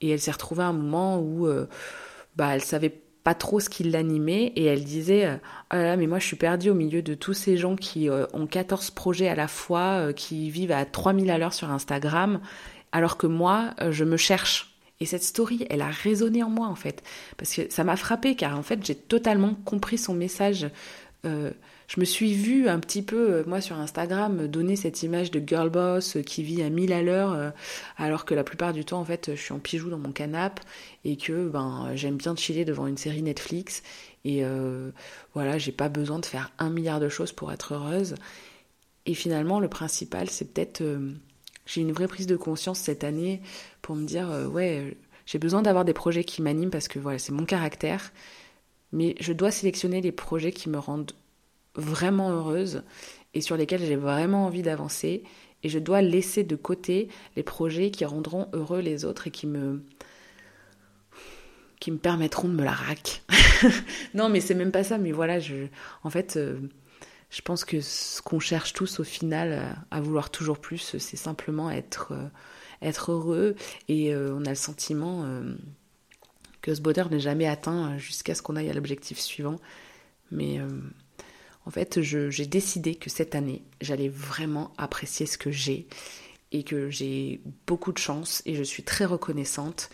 et 0.00 0.10
elle 0.10 0.20
s'est 0.20 0.30
retrouvée 0.30 0.62
à 0.62 0.66
un 0.66 0.72
moment 0.72 1.18
où 1.18 1.48
bah, 2.36 2.54
elle 2.54 2.62
savait 2.62 3.00
pas 3.22 3.34
trop 3.34 3.60
ce 3.60 3.68
qui 3.68 3.84
l'animait 3.84 4.52
et 4.56 4.64
elle 4.64 4.84
disait 4.84 5.26
euh, 5.26 5.36
oh 5.72 5.76
là 5.76 5.96
mais 5.96 6.06
moi 6.06 6.18
je 6.18 6.26
suis 6.26 6.36
perdue 6.36 6.70
au 6.70 6.74
milieu 6.74 7.02
de 7.02 7.14
tous 7.14 7.34
ces 7.34 7.56
gens 7.56 7.76
qui 7.76 8.08
euh, 8.08 8.26
ont 8.32 8.46
14 8.46 8.90
projets 8.92 9.28
à 9.28 9.34
la 9.34 9.48
fois 9.48 9.98
euh, 9.98 10.12
qui 10.12 10.50
vivent 10.50 10.72
à 10.72 10.84
3000 10.84 11.30
à 11.30 11.38
l'heure 11.38 11.52
sur 11.52 11.70
Instagram 11.70 12.40
alors 12.92 13.16
que 13.16 13.26
moi 13.26 13.74
je 13.90 14.04
me 14.04 14.16
cherche 14.16 14.74
et 15.00 15.06
cette 15.06 15.22
story 15.22 15.66
elle 15.68 15.82
a 15.82 15.90
résonné 15.90 16.42
en 16.42 16.48
moi 16.48 16.66
en 16.66 16.74
fait 16.74 17.02
parce 17.36 17.54
que 17.54 17.70
ça 17.70 17.84
m'a 17.84 17.96
frappé 17.96 18.36
car 18.36 18.58
en 18.58 18.62
fait 18.62 18.84
j'ai 18.84 18.94
totalement 18.94 19.54
compris 19.54 19.98
son 19.98 20.14
message 20.14 20.68
je 21.90 21.98
me 21.98 22.04
suis 22.04 22.34
vue 22.34 22.68
un 22.68 22.78
petit 22.78 23.02
peu, 23.02 23.32
euh, 23.32 23.44
moi 23.48 23.60
sur 23.60 23.76
Instagram, 23.76 24.46
donner 24.46 24.76
cette 24.76 25.02
image 25.02 25.32
de 25.32 25.42
girl 25.44 25.70
boss 25.70 26.16
euh, 26.16 26.22
qui 26.22 26.44
vit 26.44 26.62
à 26.62 26.70
1000 26.70 26.92
à 26.92 27.02
l'heure, 27.02 27.32
euh, 27.32 27.50
alors 27.96 28.24
que 28.24 28.32
la 28.32 28.44
plupart 28.44 28.72
du 28.72 28.84
temps, 28.84 29.00
en 29.00 29.04
fait, 29.04 29.32
je 29.34 29.40
suis 29.40 29.52
en 29.52 29.58
pijou 29.58 29.90
dans 29.90 29.98
mon 29.98 30.12
canapé 30.12 30.62
et 31.04 31.16
que 31.16 31.48
ben, 31.48 31.90
j'aime 31.96 32.16
bien 32.16 32.36
chiller 32.36 32.64
devant 32.64 32.86
une 32.86 32.96
série 32.96 33.22
Netflix. 33.22 33.82
Et 34.24 34.44
voilà, 35.32 35.56
j'ai 35.56 35.72
pas 35.72 35.88
besoin 35.88 36.18
de 36.18 36.26
faire 36.26 36.52
un 36.58 36.68
milliard 36.68 37.00
de 37.00 37.08
choses 37.08 37.32
pour 37.32 37.50
être 37.52 37.72
heureuse. 37.72 38.16
Et 39.06 39.14
finalement, 39.14 39.60
le 39.60 39.68
principal, 39.68 40.28
c'est 40.28 40.52
peut-être. 40.52 40.82
j'ai 41.64 41.80
une 41.80 41.92
vraie 41.92 42.06
prise 42.06 42.26
de 42.26 42.36
conscience 42.36 42.78
cette 42.78 43.02
année 43.02 43.40
pour 43.80 43.96
me 43.96 44.04
dire 44.04 44.28
ouais, 44.52 44.94
j'ai 45.24 45.38
besoin 45.38 45.62
d'avoir 45.62 45.86
des 45.86 45.94
projets 45.94 46.24
qui 46.24 46.42
m'animent 46.42 46.70
parce 46.70 46.86
que 46.86 46.98
voilà, 46.98 47.18
c'est 47.18 47.32
mon 47.32 47.46
caractère. 47.46 48.12
Mais 48.92 49.14
je 49.20 49.32
dois 49.32 49.50
sélectionner 49.50 50.02
les 50.02 50.12
projets 50.12 50.52
qui 50.52 50.68
me 50.68 50.78
rendent 50.78 51.12
vraiment 51.74 52.30
heureuse 52.30 52.82
et 53.34 53.40
sur 53.40 53.56
lesquelles 53.56 53.84
j'ai 53.84 53.96
vraiment 53.96 54.46
envie 54.46 54.62
d'avancer. 54.62 55.22
Et 55.62 55.68
je 55.68 55.78
dois 55.78 56.00
laisser 56.00 56.42
de 56.42 56.56
côté 56.56 57.08
les 57.36 57.42
projets 57.42 57.90
qui 57.90 58.04
rendront 58.04 58.48
heureux 58.52 58.80
les 58.80 59.04
autres 59.04 59.26
et 59.26 59.30
qui 59.30 59.46
me 59.46 59.82
qui 61.80 61.90
me 61.90 61.96
permettront 61.96 62.46
de 62.46 62.52
me 62.52 62.62
la 62.62 62.72
rac. 62.72 63.22
non, 64.14 64.28
mais 64.28 64.40
c'est 64.40 64.54
même 64.54 64.70
pas 64.70 64.84
ça. 64.84 64.98
Mais 64.98 65.12
voilà, 65.12 65.40
je, 65.40 65.66
en 66.04 66.10
fait, 66.10 66.36
euh, 66.36 66.60
je 67.30 67.40
pense 67.40 67.64
que 67.64 67.80
ce 67.80 68.20
qu'on 68.20 68.38
cherche 68.38 68.74
tous 68.74 69.00
au 69.00 69.04
final 69.04 69.52
euh, 69.52 69.72
à 69.90 70.00
vouloir 70.00 70.30
toujours 70.30 70.58
plus, 70.58 70.98
c'est 70.98 71.16
simplement 71.16 71.70
être, 71.70 72.12
euh, 72.12 72.28
être 72.82 73.12
heureux. 73.12 73.56
Et 73.88 74.14
on 74.14 74.44
a 74.44 74.50
le 74.50 74.54
sentiment 74.54 75.26
que 76.60 76.74
ce 76.74 76.82
bonheur 76.82 77.10
n'est 77.10 77.20
jamais 77.20 77.46
atteint 77.46 77.96
jusqu'à 77.96 78.34
ce 78.34 78.42
qu'on 78.42 78.56
aille 78.56 78.68
à 78.70 78.74
l'objectif 78.74 79.18
suivant. 79.18 79.56
Mais 80.30 80.60
en 81.70 81.72
fait, 81.72 82.02
j'ai 82.02 82.46
décidé 82.46 82.96
que 82.96 83.08
cette 83.08 83.36
année, 83.36 83.62
j'allais 83.80 84.08
vraiment 84.08 84.72
apprécier 84.76 85.24
ce 85.24 85.38
que 85.38 85.52
j'ai 85.52 85.86
et 86.50 86.64
que 86.64 86.90
j'ai 86.90 87.40
beaucoup 87.68 87.92
de 87.92 87.98
chance 87.98 88.42
et 88.44 88.56
je 88.56 88.64
suis 88.64 88.82
très 88.82 89.04
reconnaissante. 89.04 89.88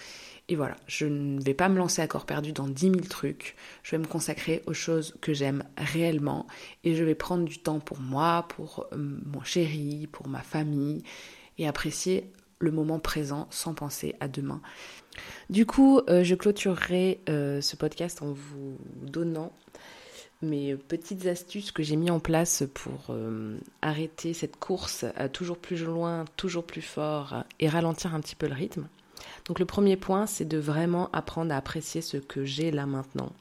Et 0.49 0.57
voilà, 0.57 0.77
je 0.87 1.05
ne 1.05 1.39
vais 1.39 1.53
pas 1.53 1.69
me 1.69 1.77
lancer 1.77 2.01
à 2.01 2.07
corps 2.07 2.25
perdu 2.25 2.53
dans 2.53 2.67
10 2.67 2.81
000 2.81 2.97
trucs. 3.11 3.57
Je 3.83 3.91
vais 3.91 3.99
me 3.99 4.07
consacrer 4.07 4.63
aux 4.65 4.73
choses 4.73 5.19
que 5.21 5.35
j'aime 5.35 5.65
réellement 5.77 6.47
et 6.83 6.95
je 6.95 7.05
vais 7.05 7.15
prendre 7.15 7.45
du 7.45 7.59
temps 7.59 7.81
pour 7.81 8.01
moi, 8.01 8.47
pour 8.49 8.87
euh, 8.95 9.19
mon 9.27 9.43
chéri, 9.43 10.09
pour 10.11 10.29
ma 10.29 10.41
famille 10.41 11.03
et 11.59 11.69
apprécier 11.69 12.33
le 12.59 12.71
moment 12.71 13.01
présent 13.01 13.49
sans 13.51 13.75
penser 13.75 14.15
à 14.21 14.29
demain. 14.29 14.63
Du 15.51 15.67
coup, 15.67 16.01
euh, 16.09 16.25
je 16.25 16.37
clôturerai 16.37 17.21
euh, 17.29 17.61
ce 17.61 17.77
podcast 17.77 18.23
en 18.23 18.33
vous 18.33 18.79
donnant 19.03 19.53
mes 20.43 20.77
petites 20.77 21.27
astuces 21.27 21.73
que 21.73 21.83
j'ai 21.83 21.97
mis 21.97 22.11
en 22.11 22.21
place 22.21 22.65
pour 22.75 23.07
euh, 23.11 23.59
arrêter 23.81 24.35
cette 24.35 24.57
course 24.57 25.05
à 25.17 25.29
toujours 25.29 25.59
plus 25.59 25.83
loin, 25.83 26.25
toujours 26.37 26.65
plus 26.65 26.83
fort 26.83 27.45
et 27.59 27.69
ralentir 27.69 28.15
un 28.15 28.21
petit 28.21 28.37
peu 28.37 28.47
le 28.47 28.55
rythme. 28.55 28.89
Donc 29.47 29.59
le 29.59 29.65
premier 29.65 29.97
point, 29.97 30.27
c'est 30.27 30.45
de 30.45 30.59
vraiment 30.59 31.11
apprendre 31.13 31.53
à 31.53 31.57
apprécier 31.57 32.03
ce 32.03 32.19
que 32.19 32.45
j'ai 32.45 32.71
là 32.71 32.87
maintenant. 32.87 33.33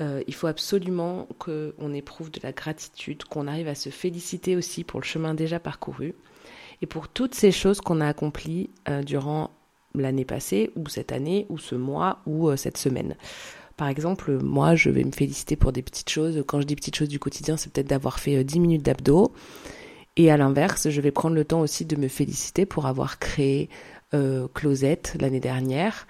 Euh, 0.00 0.22
il 0.26 0.34
faut 0.34 0.46
absolument 0.46 1.26
qu'on 1.38 1.92
éprouve 1.94 2.30
de 2.30 2.40
la 2.42 2.52
gratitude, 2.52 3.24
qu'on 3.24 3.46
arrive 3.46 3.68
à 3.68 3.74
se 3.74 3.90
féliciter 3.90 4.56
aussi 4.56 4.84
pour 4.84 5.00
le 5.00 5.04
chemin 5.06 5.34
déjà 5.34 5.58
parcouru 5.58 6.14
et 6.82 6.86
pour 6.86 7.08
toutes 7.08 7.34
ces 7.34 7.52
choses 7.52 7.80
qu'on 7.80 8.00
a 8.00 8.06
accomplies 8.06 8.70
euh, 8.88 9.02
durant 9.02 9.50
l'année 9.94 10.26
passée 10.26 10.70
ou 10.76 10.88
cette 10.88 11.12
année 11.12 11.46
ou 11.48 11.58
ce 11.58 11.74
mois 11.74 12.20
ou 12.26 12.54
cette 12.56 12.76
semaine. 12.76 13.16
Par 13.76 13.88
exemple, 13.88 14.38
moi, 14.42 14.74
je 14.74 14.88
vais 14.88 15.04
me 15.04 15.12
féliciter 15.12 15.56
pour 15.56 15.72
des 15.72 15.82
petites 15.82 16.08
choses. 16.08 16.42
Quand 16.46 16.60
je 16.60 16.66
dis 16.66 16.76
petites 16.76 16.96
choses 16.96 17.08
du 17.08 17.18
quotidien, 17.18 17.56
c'est 17.56 17.70
peut-être 17.70 17.88
d'avoir 17.88 18.18
fait 18.18 18.42
10 18.42 18.56
euh, 18.56 18.60
minutes 18.60 18.82
d'abdos. 18.82 19.32
Et 20.16 20.30
à 20.30 20.36
l'inverse, 20.38 20.88
je 20.88 21.00
vais 21.00 21.10
prendre 21.10 21.34
le 21.34 21.44
temps 21.44 21.60
aussi 21.60 21.84
de 21.84 21.94
me 21.96 22.08
féliciter 22.08 22.64
pour 22.64 22.86
avoir 22.86 23.18
créé 23.18 23.68
euh, 24.14 24.48
Closette 24.54 25.16
l'année 25.20 25.40
dernière, 25.40 26.06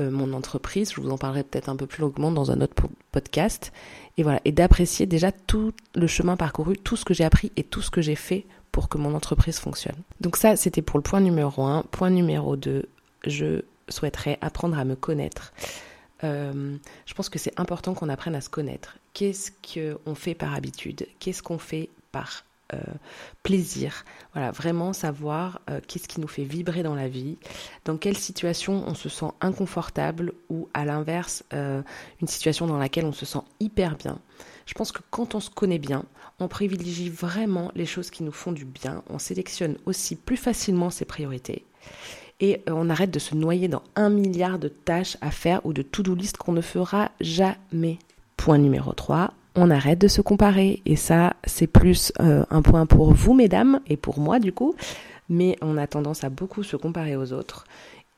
euh, 0.00 0.10
mon 0.10 0.32
entreprise. 0.32 0.92
Je 0.92 1.00
vous 1.00 1.10
en 1.10 1.18
parlerai 1.18 1.44
peut-être 1.44 1.68
un 1.68 1.76
peu 1.76 1.86
plus 1.86 2.00
longuement 2.00 2.32
dans 2.32 2.50
un 2.50 2.60
autre 2.60 2.74
podcast. 3.12 3.72
Et 4.18 4.24
voilà, 4.24 4.40
et 4.44 4.50
d'apprécier 4.50 5.06
déjà 5.06 5.30
tout 5.30 5.72
le 5.94 6.08
chemin 6.08 6.36
parcouru, 6.36 6.76
tout 6.76 6.96
ce 6.96 7.04
que 7.04 7.14
j'ai 7.14 7.24
appris 7.24 7.52
et 7.56 7.62
tout 7.62 7.80
ce 7.80 7.90
que 7.90 8.02
j'ai 8.02 8.16
fait 8.16 8.44
pour 8.72 8.88
que 8.88 8.98
mon 8.98 9.14
entreprise 9.14 9.60
fonctionne. 9.60 9.96
Donc 10.20 10.36
ça, 10.36 10.56
c'était 10.56 10.82
pour 10.82 10.98
le 10.98 11.04
point 11.04 11.20
numéro 11.20 11.62
1. 11.62 11.84
Point 11.92 12.10
numéro 12.10 12.56
2, 12.56 12.88
je 13.24 13.62
souhaiterais 13.88 14.36
apprendre 14.40 14.76
à 14.76 14.84
me 14.84 14.96
connaître. 14.96 15.52
Euh, 16.22 16.76
je 17.06 17.14
pense 17.14 17.28
que 17.28 17.38
c'est 17.38 17.58
important 17.58 17.94
qu'on 17.94 18.08
apprenne 18.08 18.34
à 18.34 18.40
se 18.40 18.48
connaître. 18.48 18.98
Qu'est-ce 19.12 19.50
qu'on 19.50 20.14
fait 20.14 20.34
par 20.34 20.54
habitude? 20.54 21.06
Qu'est-ce 21.18 21.42
qu'on 21.42 21.58
fait 21.58 21.90
par 22.12 22.44
euh, 22.72 22.78
plaisir? 23.42 24.04
Voilà, 24.32 24.52
vraiment 24.52 24.92
savoir 24.92 25.60
euh, 25.68 25.80
qu'est-ce 25.86 26.08
qui 26.08 26.20
nous 26.20 26.28
fait 26.28 26.44
vibrer 26.44 26.82
dans 26.82 26.94
la 26.94 27.08
vie, 27.08 27.36
dans 27.84 27.96
quelle 27.96 28.16
situation 28.16 28.84
on 28.86 28.94
se 28.94 29.08
sent 29.08 29.30
inconfortable 29.40 30.32
ou 30.48 30.68
à 30.72 30.84
l'inverse, 30.84 31.44
une 31.52 32.28
situation 32.28 32.66
dans 32.66 32.78
laquelle 32.78 33.06
on 33.06 33.12
se 33.12 33.26
sent 33.26 33.42
hyper 33.60 33.96
bien? 33.96 34.18
Je 34.66 34.74
pense 34.74 34.92
que 34.92 35.02
quand 35.10 35.34
on 35.34 35.40
se 35.40 35.50
connaît 35.50 35.78
bien, 35.78 36.04
on 36.40 36.48
privilégie 36.48 37.10
vraiment 37.10 37.70
les 37.74 37.86
choses 37.86 38.10
qui 38.10 38.22
nous 38.22 38.32
font 38.32 38.52
du 38.52 38.64
bien, 38.64 39.02
on 39.10 39.18
sélectionne 39.18 39.76
aussi 39.84 40.16
plus 40.16 40.38
facilement 40.38 40.90
ses 40.90 41.04
priorités 41.04 41.66
et 42.40 42.62
euh, 42.68 42.72
on 42.74 42.90
arrête 42.90 43.10
de 43.10 43.18
se 43.18 43.34
noyer 43.34 43.68
dans 43.68 43.82
un 43.96 44.10
milliard 44.10 44.58
de 44.58 44.68
tâches 44.68 45.16
à 45.20 45.30
faire 45.30 45.64
ou 45.64 45.72
de 45.72 45.82
to-do 45.82 46.14
list 46.14 46.36
qu'on 46.36 46.52
ne 46.52 46.60
fera 46.60 47.10
jamais. 47.20 47.98
Point 48.36 48.58
numéro 48.58 48.92
3, 48.92 49.32
on 49.54 49.70
arrête 49.70 50.00
de 50.00 50.08
se 50.08 50.20
comparer. 50.20 50.82
Et 50.86 50.96
ça, 50.96 51.34
c'est 51.44 51.66
plus 51.66 52.12
euh, 52.20 52.44
un 52.50 52.62
point 52.62 52.86
pour 52.86 53.12
vous, 53.12 53.34
mesdames, 53.34 53.80
et 53.86 53.96
pour 53.96 54.18
moi, 54.18 54.38
du 54.38 54.52
coup. 54.52 54.74
Mais 55.28 55.56
on 55.62 55.78
a 55.78 55.86
tendance 55.86 56.24
à 56.24 56.28
beaucoup 56.28 56.62
se 56.62 56.76
comparer 56.76 57.16
aux 57.16 57.32
autres 57.32 57.64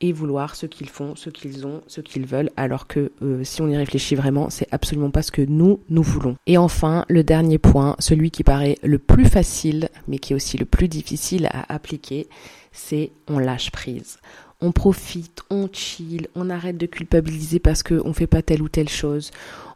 et 0.01 0.13
vouloir 0.13 0.57
ce 0.57 0.67
qu'ils 0.67 0.89
font, 0.89 1.17
ce 1.17 1.31
qu'ils 1.31 1.67
ont, 1.67 1.83
ce 1.87 2.01
qu'ils 2.01 2.27
veulent, 2.27 2.51
alors 2.57 2.87
que 2.87 3.13
euh, 3.23 3.45
si 3.45 3.63
on 3.63 3.69
y 3.69 3.77
réfléchit 3.77 4.15
vraiment, 4.15 4.51
c'est 4.51 4.69
absolument 4.71 5.11
pas 5.11 5.23
ce 5.23 5.33
que 5.33 5.43
nous, 5.43 5.81
nous 5.89 6.03
voulons. 6.03 6.37
Et 6.47 6.59
enfin, 6.59 7.05
le 7.09 7.25
dernier 7.25 7.59
point, 7.59 7.97
celui 7.99 8.31
qui 8.31 8.45
paraît 8.45 8.77
le 8.83 8.99
plus 8.99 9.25
facile, 9.25 9.89
mais 10.07 10.19
qui 10.19 10.33
est 10.33 10.37
aussi 10.37 10.59
le 10.59 10.67
plus 10.67 10.89
difficile 10.89 11.49
à 11.51 11.73
appliquer, 11.73 12.29
c'est 12.73 13.11
on 13.27 13.39
lâche 13.39 13.71
prise. 13.71 14.19
On 14.61 14.73
profite, 14.73 15.43
on 15.51 15.69
chill, 15.71 16.29
on 16.35 16.49
arrête 16.49 16.79
de 16.79 16.87
culpabiliser 16.87 17.59
parce 17.59 17.83
qu'on 17.83 18.13
fait 18.13 18.27
pas 18.27 18.43
telle 18.43 18.63
ou 18.63 18.69
telle 18.69 18.89
chose. 18.89 19.31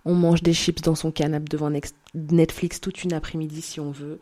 On 0.05 0.15
mange 0.15 0.43
des 0.43 0.55
chips 0.55 0.81
dans 0.83 0.95
son 0.95 1.11
canapé 1.11 1.45
devant 1.51 1.71
Netflix 2.15 2.81
toute 2.81 3.05
une 3.05 3.13
après-midi 3.13 3.61
si 3.61 3.81
on 3.81 3.91
veut. 3.91 4.19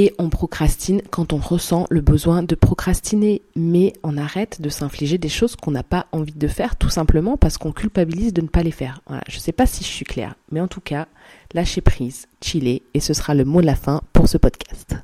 Et 0.00 0.14
on 0.20 0.30
procrastine 0.30 1.02
quand 1.10 1.32
on 1.32 1.38
ressent 1.38 1.88
le 1.90 2.00
besoin 2.00 2.44
de 2.44 2.54
procrastiner. 2.54 3.42
Mais 3.56 3.92
on 4.04 4.16
arrête 4.16 4.60
de 4.60 4.68
s'infliger 4.68 5.18
des 5.18 5.28
choses 5.28 5.56
qu'on 5.56 5.72
n'a 5.72 5.82
pas 5.82 6.06
envie 6.12 6.36
de 6.36 6.46
faire 6.46 6.76
tout 6.76 6.88
simplement 6.88 7.36
parce 7.36 7.58
qu'on 7.58 7.72
culpabilise 7.72 8.32
de 8.32 8.40
ne 8.40 8.46
pas 8.46 8.62
les 8.62 8.70
faire. 8.70 9.00
Voilà, 9.08 9.24
je 9.28 9.40
sais 9.40 9.50
pas 9.50 9.66
si 9.66 9.82
je 9.82 9.88
suis 9.88 10.04
claire, 10.04 10.36
mais 10.52 10.60
en 10.60 10.68
tout 10.68 10.80
cas, 10.80 11.08
lâcher 11.52 11.80
prise, 11.80 12.28
chiller, 12.40 12.84
et 12.94 13.00
ce 13.00 13.12
sera 13.12 13.34
le 13.34 13.44
mot 13.44 13.60
de 13.60 13.66
la 13.66 13.74
fin 13.74 14.02
pour 14.12 14.28
ce 14.28 14.38
podcast. 14.38 14.94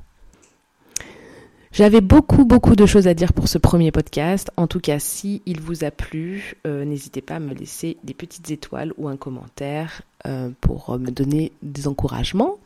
J'avais 1.73 1.99
beaucoup, 1.99 2.45
beaucoup 2.45 2.77
de 2.77 2.85
choses 2.85 3.09
à 3.09 3.13
dire 3.13 3.33
pour 3.33 3.49
ce 3.49 3.57
premier 3.57 3.91
podcast. 3.91 4.49
En 4.55 4.67
tout 4.67 4.79
cas, 4.79 4.99
si 4.99 5.41
il 5.45 5.59
vous 5.59 5.83
a 5.83 5.91
plu, 5.91 6.55
euh, 6.65 6.85
n'hésitez 6.85 7.19
pas 7.19 7.35
à 7.35 7.39
me 7.41 7.53
laisser 7.53 7.97
des 8.05 8.13
petites 8.13 8.49
étoiles 8.49 8.93
ou 8.95 9.09
un 9.09 9.17
commentaire 9.17 10.03
euh, 10.25 10.49
pour 10.61 10.91
euh, 10.91 10.97
me 10.97 11.11
donner 11.11 11.51
des 11.61 11.87
encouragements. 11.87 12.57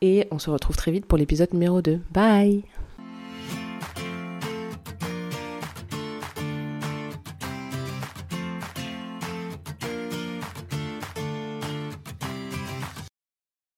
Et 0.00 0.26
on 0.30 0.38
se 0.38 0.50
retrouve 0.50 0.76
très 0.76 0.90
vite 0.90 1.06
pour 1.06 1.18
l'épisode 1.18 1.52
numéro 1.52 1.80
2. 1.82 2.00
Bye 2.12 2.64